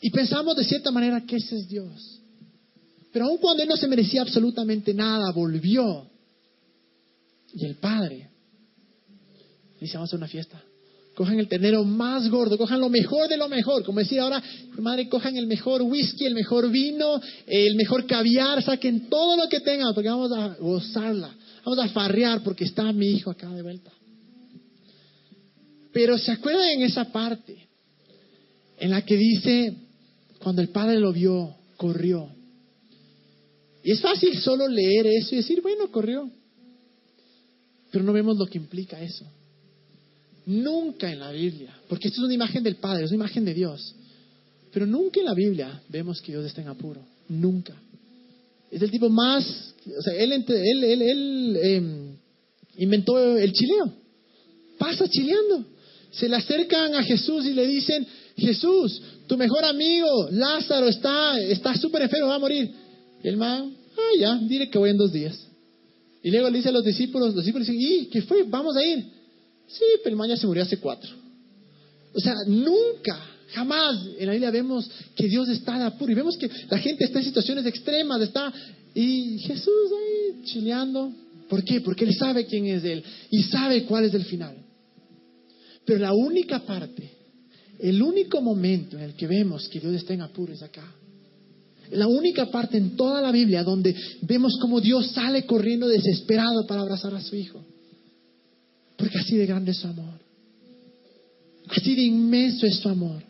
[0.00, 2.20] Y pensamos de cierta manera que ese es Dios.
[3.12, 6.06] Pero aun cuando Él no se merecía absolutamente nada, volvió.
[7.54, 8.28] Y el Padre
[9.80, 10.62] dice, vamos a hacer una fiesta.
[11.14, 13.82] Cojan el ternero más gordo, cojan lo mejor de lo mejor.
[13.84, 14.42] Como decía ahora,
[14.78, 19.60] madre, cojan el mejor whisky, el mejor vino, el mejor caviar, saquen todo lo que
[19.60, 21.34] tengan, porque vamos a gozarla.
[21.64, 23.90] Vamos a farrear porque está mi hijo acá de vuelta.
[25.90, 27.66] Pero se acuerdan en esa parte
[28.78, 29.74] en la que dice,
[30.46, 32.30] cuando el padre lo vio, corrió.
[33.82, 36.30] Y es fácil solo leer eso y decir, bueno, corrió.
[37.90, 39.26] Pero no vemos lo que implica eso.
[40.46, 43.54] Nunca en la Biblia, porque esto es una imagen del Padre, es una imagen de
[43.54, 43.92] Dios.
[44.72, 47.04] Pero nunca en la Biblia vemos que Dios esté en apuro.
[47.28, 47.74] Nunca.
[48.70, 52.16] Es el tipo más, o sea, él, él, él, él em,
[52.76, 53.92] inventó el chileo.
[54.78, 55.66] Pasa chileando.
[56.12, 58.06] Se le acercan a Jesús y le dicen,
[58.36, 62.70] Jesús, tu mejor amigo, Lázaro, está está súper enfermo, va a morir.
[63.22, 65.38] El man, ah, ya, dile que voy en dos días.
[66.22, 68.42] Y luego le dice a los discípulos, los discípulos dicen, ¿y qué fue?
[68.42, 69.04] Vamos a ir.
[69.68, 71.10] Sí, pero el man ya se murió hace cuatro.
[72.12, 73.18] O sea, nunca,
[73.52, 76.12] jamás en la Biblia vemos que Dios está de apuro.
[76.12, 78.52] Y vemos que la gente está en situaciones extremas, está...
[78.94, 81.12] Y Jesús ahí chileando.
[81.48, 81.80] ¿Por qué?
[81.80, 84.56] Porque Él sabe quién es Él y sabe cuál es el final.
[85.84, 87.15] Pero la única parte,
[87.78, 90.84] el único momento en el que vemos que Dios está en apuro es acá.
[91.90, 96.80] La única parte en toda la Biblia donde vemos como Dios sale corriendo desesperado para
[96.80, 97.64] abrazar a su hijo.
[98.96, 100.18] Porque así de grande es su amor.
[101.68, 103.22] Así de inmenso es su amor.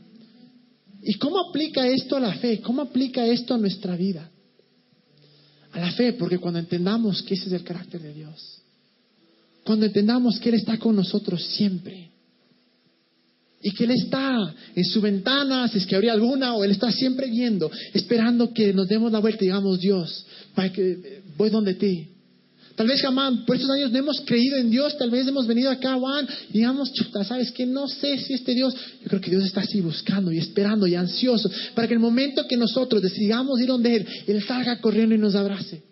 [1.03, 2.61] ¿Y cómo aplica esto a la fe?
[2.61, 4.31] ¿Cómo aplica esto a nuestra vida?
[5.73, 8.63] A la fe, porque cuando entendamos que ese es el carácter de Dios,
[9.65, 12.11] cuando entendamos que Él está con nosotros siempre,
[13.67, 16.93] y que Él está en su ventana, si es que habría alguna, o Él está
[16.93, 21.75] siempre viendo, esperando que nos demos la vuelta y digamos, Dios, para que voy donde
[21.75, 22.07] ti.
[22.77, 25.69] Tal vez jamás, por estos años no hemos creído en Dios, tal vez hemos venido
[25.69, 29.31] acá, Juan, y digamos, chuta, ¿sabes que No sé si este Dios, yo creo que
[29.31, 33.59] Dios está así buscando y esperando y ansioso para que el momento que nosotros decidamos
[33.61, 35.83] ir donde Él, Él salga corriendo y nos abrace.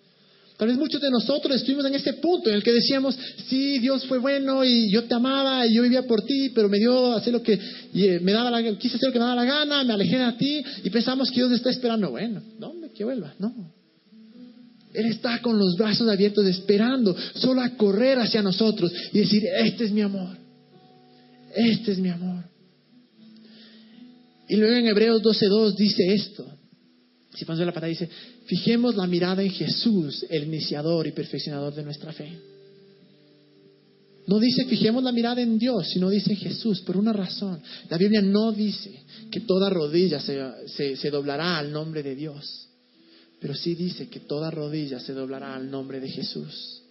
[0.57, 4.07] Tal vez muchos de nosotros estuvimos en ese punto en el que decíamos, sí, Dios
[4.07, 7.33] fue bueno y yo te amaba y yo vivía por ti, pero me dio hacer
[7.33, 9.93] lo que eh, me daba la, quise hacer lo que me daba la gana, me
[9.93, 12.11] alejé de ti y pensamos que Dios está esperando.
[12.11, 13.35] Bueno, ¿dónde que vuelva?
[13.41, 13.53] No.
[14.93, 19.87] Él está con los brazos abiertos esperando solo a correr hacia nosotros y decir, este
[19.87, 20.37] es mi amor.
[21.53, 22.45] Este es mi amor.
[24.49, 26.47] Y luego en Hebreos 12.2 dice esto.
[27.35, 28.09] Si pones la pata dice,
[28.47, 32.33] fijemos la mirada en Jesús, el iniciador y perfeccionador de nuestra fe.
[34.27, 37.61] No dice fijemos la mirada en Dios, sino dice Jesús, por una razón.
[37.91, 42.69] La Biblia no dice que toda rodilla se, se doblará al nombre de Dios,
[43.41, 46.83] pero sí dice que toda rodilla se doblará al nombre de Jesús.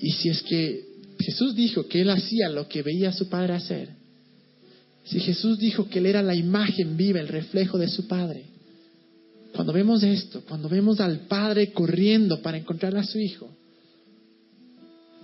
[0.00, 0.84] Y si es que
[1.20, 3.90] Jesús dijo que Él hacía lo que veía a su Padre hacer,
[5.04, 8.44] si Jesús dijo que Él era la imagen viva, el reflejo de su Padre,
[9.54, 13.48] cuando vemos esto, cuando vemos al Padre corriendo para encontrar a su Hijo,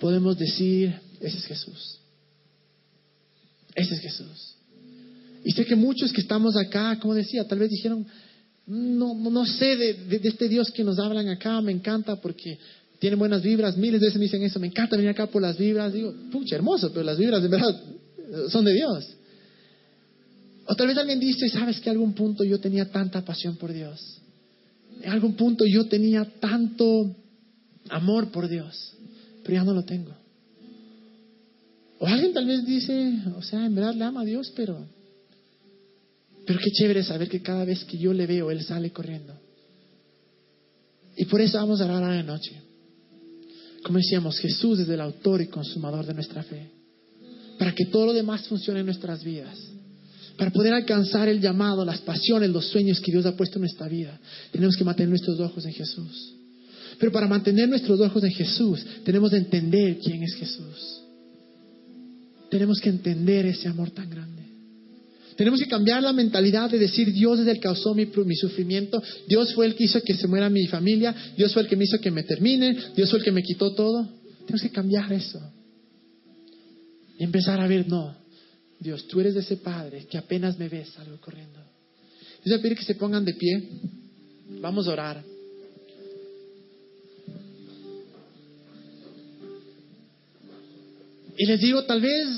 [0.01, 1.99] podemos decir, ese es Jesús.
[3.75, 4.55] Ese es Jesús.
[5.45, 8.07] Y sé que muchos que estamos acá, como decía, tal vez dijeron,
[8.67, 12.59] no, no sé de, este Dios que nos hablan acá, me encanta porque
[12.99, 15.59] tiene buenas vibras, miles de veces me dicen eso, me encanta venir acá por las
[15.59, 17.83] vibras, digo, pucha, hermoso, pero las vibras de verdad
[18.49, 19.07] son de Dios.
[20.67, 24.21] O tal vez alguien dice, sabes que algún punto yo tenía tanta pasión por Dios
[25.03, 27.15] en algún punto yo tenía tanto
[27.91, 28.95] amor por Dios,
[29.43, 30.15] pero ya no lo tengo.
[31.99, 34.87] O alguien tal vez dice, o sea, en verdad le ama a Dios, pero,
[36.47, 39.35] pero qué chévere saber que cada vez que yo le veo, Él sale corriendo.
[41.17, 42.61] Y por eso vamos a orar a la noche.
[43.85, 46.71] Como decíamos, Jesús es el autor y consumador de nuestra fe.
[47.59, 49.57] Para que todo lo demás funcione en nuestras vidas.
[50.37, 53.87] Para poder alcanzar el llamado, las pasiones, los sueños que Dios ha puesto en nuestra
[53.89, 54.19] vida,
[54.51, 56.35] tenemos que mantener nuestros ojos en Jesús.
[56.99, 61.03] Pero para mantener nuestros ojos en Jesús, tenemos que entender quién es Jesús.
[62.51, 64.43] Tenemos que entender ese amor tan grande.
[65.37, 69.03] Tenemos que cambiar la mentalidad de decir Dios es el que causó mi, mi, sufrimiento,
[69.27, 71.85] Dios fue el que hizo que se muera mi familia, Dios fue el que me
[71.85, 74.09] hizo que me termine, Dios fue el que me quitó todo.
[74.47, 75.41] Tenemos que cambiar eso.
[77.19, 78.24] Y empezar a ver, no,
[78.85, 81.59] Dios, tú eres ese Padre que apenas me ves, salgo corriendo.
[82.45, 83.67] Yo voy a pedir que se pongan de pie.
[84.61, 85.25] Vamos a orar.
[91.39, 92.29] Y les digo, tal vez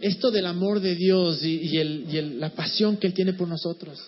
[0.00, 1.68] esto del amor de Dios y,
[2.40, 4.00] la pasión que Él tiene por nosotros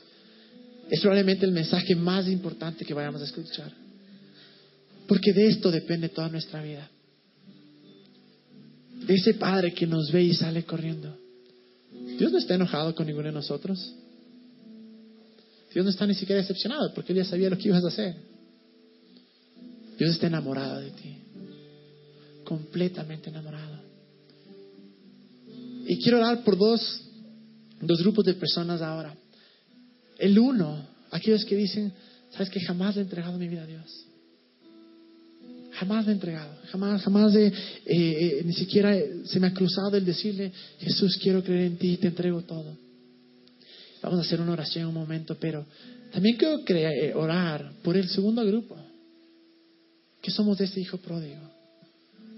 [0.90, 3.72] es probablemente el mensaje más importante que vayamos a escuchar.
[5.06, 6.90] Porque de esto depende toda nuestra vida.
[9.06, 11.21] De ese Padre que nos ve y sale corriendo.
[12.18, 13.94] Dios no está enojado con ninguno de nosotros.
[15.72, 18.14] Dios no está ni siquiera decepcionado porque Él ya sabía lo que ibas a hacer.
[19.98, 21.16] Dios está enamorado de ti.
[22.44, 23.80] Completamente enamorado.
[25.86, 27.02] Y quiero orar por dos,
[27.80, 29.16] dos grupos de personas ahora.
[30.18, 31.92] El uno, aquellos que dicen,
[32.30, 34.06] sabes que jamás le he entregado mi vida a Dios.
[35.72, 37.52] Jamás le he entregado, jamás, jamás eh,
[37.86, 38.94] eh, ni siquiera
[39.24, 42.76] se me ha cruzado el decirle, Jesús, quiero creer en ti, te entrego todo.
[44.02, 45.64] Vamos a hacer una oración en un momento, pero
[46.12, 48.76] también quiero eh, orar por el segundo grupo,
[50.20, 51.52] que somos de este hijo pródigo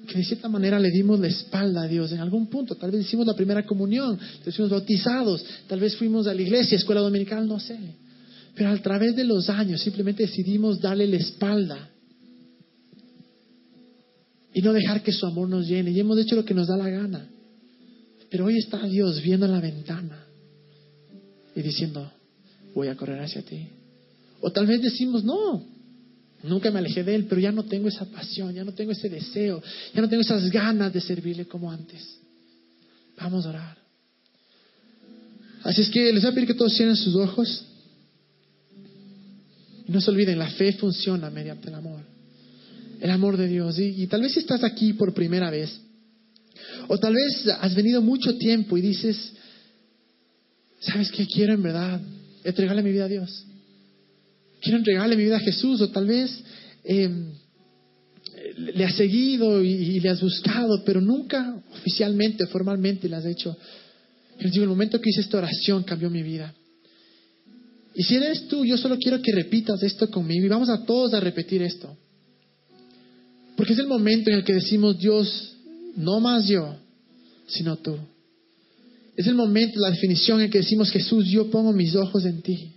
[0.07, 2.75] que de cierta manera le dimos la espalda a Dios en algún punto.
[2.75, 6.43] Tal vez hicimos la primera comunión, tal vez fuimos bautizados, tal vez fuimos a la
[6.43, 7.79] iglesia, escuela dominical, no sé.
[8.55, 11.91] Pero a través de los años simplemente decidimos darle la espalda
[14.55, 15.91] y no dejar que su amor nos llene.
[15.91, 17.29] Y hemos hecho lo que nos da la gana.
[18.31, 20.27] Pero hoy está Dios viendo en la ventana
[21.55, 22.11] y diciendo,
[22.75, 23.69] voy a correr hacia ti.
[24.41, 25.75] O tal vez decimos, no,
[26.45, 29.09] Nunca me alejé de Él, pero ya no tengo esa pasión, ya no tengo ese
[29.09, 29.63] deseo,
[29.95, 32.19] ya no tengo esas ganas de servirle como antes.
[33.17, 33.79] Vamos a orar.
[35.63, 37.65] Así es que les voy a pedir que todos cierren sus ojos.
[39.89, 42.14] Y no se olviden, la fe funciona mediante el amor.
[43.01, 43.79] El amor de Dios.
[43.79, 45.81] Y, tal vez estás aquí por primera vez,
[46.89, 49.33] o tal vez has venido mucho tiempo y dices,
[50.81, 52.01] ¿sabes qué quiero en verdad?
[52.45, 53.47] Entregarle mi vida a Dios
[54.65, 56.43] quiero entregarle mi vida a Jesús o tal vez
[56.83, 57.33] em,
[58.57, 63.57] le has seguido y, le has buscado, pero nunca oficialmente, formalmente le has hecho.
[64.41, 66.53] digo, el momento que hice esta oración cambió mi vida.
[67.95, 71.15] Y si eres tú, yo solo quiero que repitas esto conmigo y vamos a todos
[71.15, 71.97] a repetir esto.
[73.57, 75.57] Porque es el momento en el que decimos, Dios,
[75.97, 76.77] no más yo,
[77.47, 77.97] sino tú.
[79.17, 82.73] Es el momento, la definición en que decimos, Jesús, yo pongo mis ojos en ti.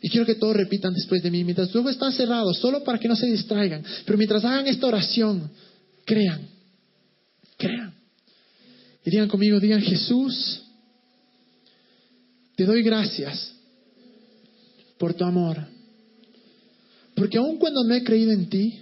[0.00, 3.08] Y quiero que todos repitan después de mí, mientras ojos están cerrados, solo para que
[3.08, 3.82] no se distraigan.
[4.04, 5.50] Pero mientras hagan esta oración,
[6.04, 6.48] crean,
[7.56, 7.94] crean.
[9.04, 10.62] Y digan conmigo, digan, Jesús,
[12.54, 13.52] te doy gracias
[14.98, 15.58] por tu amor.
[17.14, 18.78] Porque aun cuando no he creído en ti,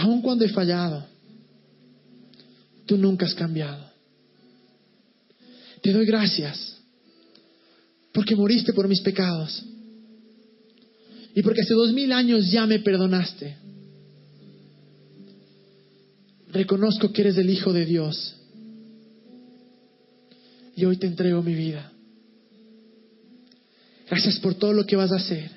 [0.00, 1.06] aun cuando he fallado,
[2.86, 3.90] tú nunca has cambiado.
[5.82, 6.78] Te doy gracias
[8.12, 9.64] porque moriste por mis pecados.
[11.34, 13.56] Y porque hace dos mil años ya me perdonaste.
[16.52, 18.36] Reconozco que eres el Hijo de Dios.
[20.74, 21.92] Y hoy te entrego mi vida.
[24.08, 25.50] Gracias por todo lo que vas a hacer.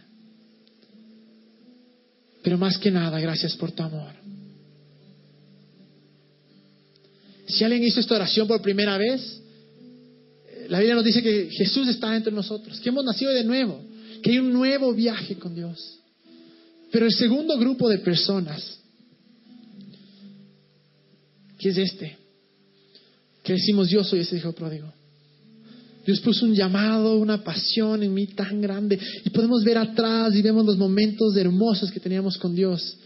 [2.44, 4.14] Pero más que nada, gracias por tu amor.
[7.48, 9.42] Si alguien hizo esta oración por primera vez,
[10.70, 13.82] la Biblia nos dice que Jesús está entre nosotros, que hemos nacido de nuevo,
[14.22, 16.00] que hay un nuevo viaje con Dios.
[16.92, 18.80] Pero el segundo grupo de personas,
[21.58, 22.18] que es este,
[23.44, 24.92] que decimos yo soy ese hijo pródigo.
[26.06, 30.42] Dios puso un llamado, una pasión en mí tan grande y podemos ver atrás y
[30.42, 32.98] vemos los momentos hermosos que teníamos con Dios,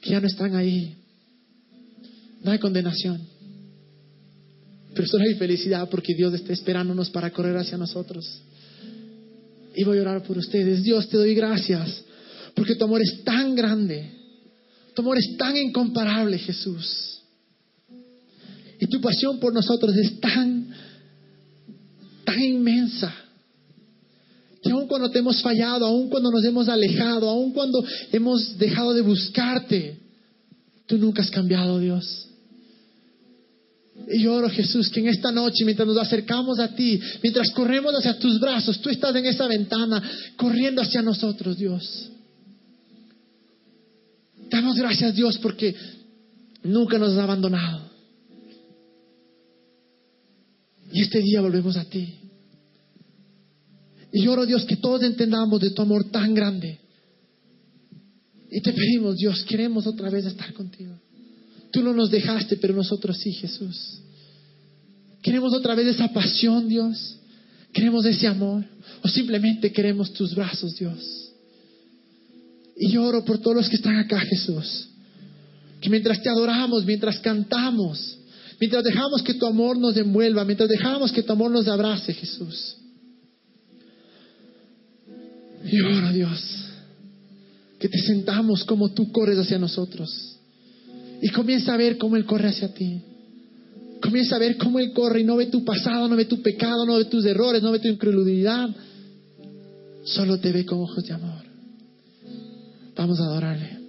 [0.00, 0.96] que ya no están ahí.
[2.42, 3.29] No hay condenación.
[5.00, 8.42] Pero solo felicidad porque Dios está esperándonos para correr hacia nosotros.
[9.74, 10.82] Y voy a orar por ustedes.
[10.82, 12.04] Dios, te doy gracias
[12.54, 14.10] porque tu amor es tan grande.
[14.94, 17.22] Tu amor es tan incomparable, Jesús.
[18.78, 20.68] Y tu pasión por nosotros es tan,
[22.26, 23.10] tan inmensa.
[24.62, 27.82] Que aun cuando te hemos fallado, aun cuando nos hemos alejado, aun cuando
[28.12, 29.98] hemos dejado de buscarte,
[30.84, 32.29] tú nunca has cambiado, Dios.
[34.12, 38.18] Y oro, Jesús, que en esta noche, mientras nos acercamos a ti, mientras corremos hacia
[38.18, 40.02] tus brazos, tú estás en esa ventana,
[40.36, 42.10] corriendo hacia nosotros, Dios.
[44.50, 45.76] Damos gracias, Dios, porque
[46.64, 47.88] nunca nos has abandonado.
[50.92, 52.16] Y este día volvemos a ti.
[54.12, 56.80] Y oro, Dios, que todos entendamos de tu amor tan grande.
[58.50, 60.98] Y te pedimos, Dios, queremos otra vez estar contigo.
[61.70, 64.00] Tú no nos dejaste, pero nosotros sí, Jesús.
[65.22, 67.16] Queremos otra vez esa pasión, Dios.
[67.72, 68.64] Queremos ese amor.
[69.02, 71.30] O simplemente queremos tus brazos, Dios.
[72.76, 74.88] Y yo oro por todos los que están acá, Jesús.
[75.80, 78.18] Que mientras te adoramos, mientras cantamos,
[78.58, 82.76] mientras dejamos que tu amor nos envuelva, mientras dejamos que tu amor nos abrace, Jesús.
[85.64, 86.42] Y oro, Dios,
[87.78, 90.39] que te sentamos como tú corres hacia nosotros.
[91.22, 93.02] Y comienza a ver cómo Él corre hacia ti.
[94.00, 96.86] Comienza a ver cómo Él corre y no ve tu pasado, no ve tu pecado,
[96.86, 98.70] no ve tus errores, no ve tu incredulidad.
[100.04, 101.44] Solo te ve con ojos de amor.
[102.96, 103.79] Vamos a adorarle.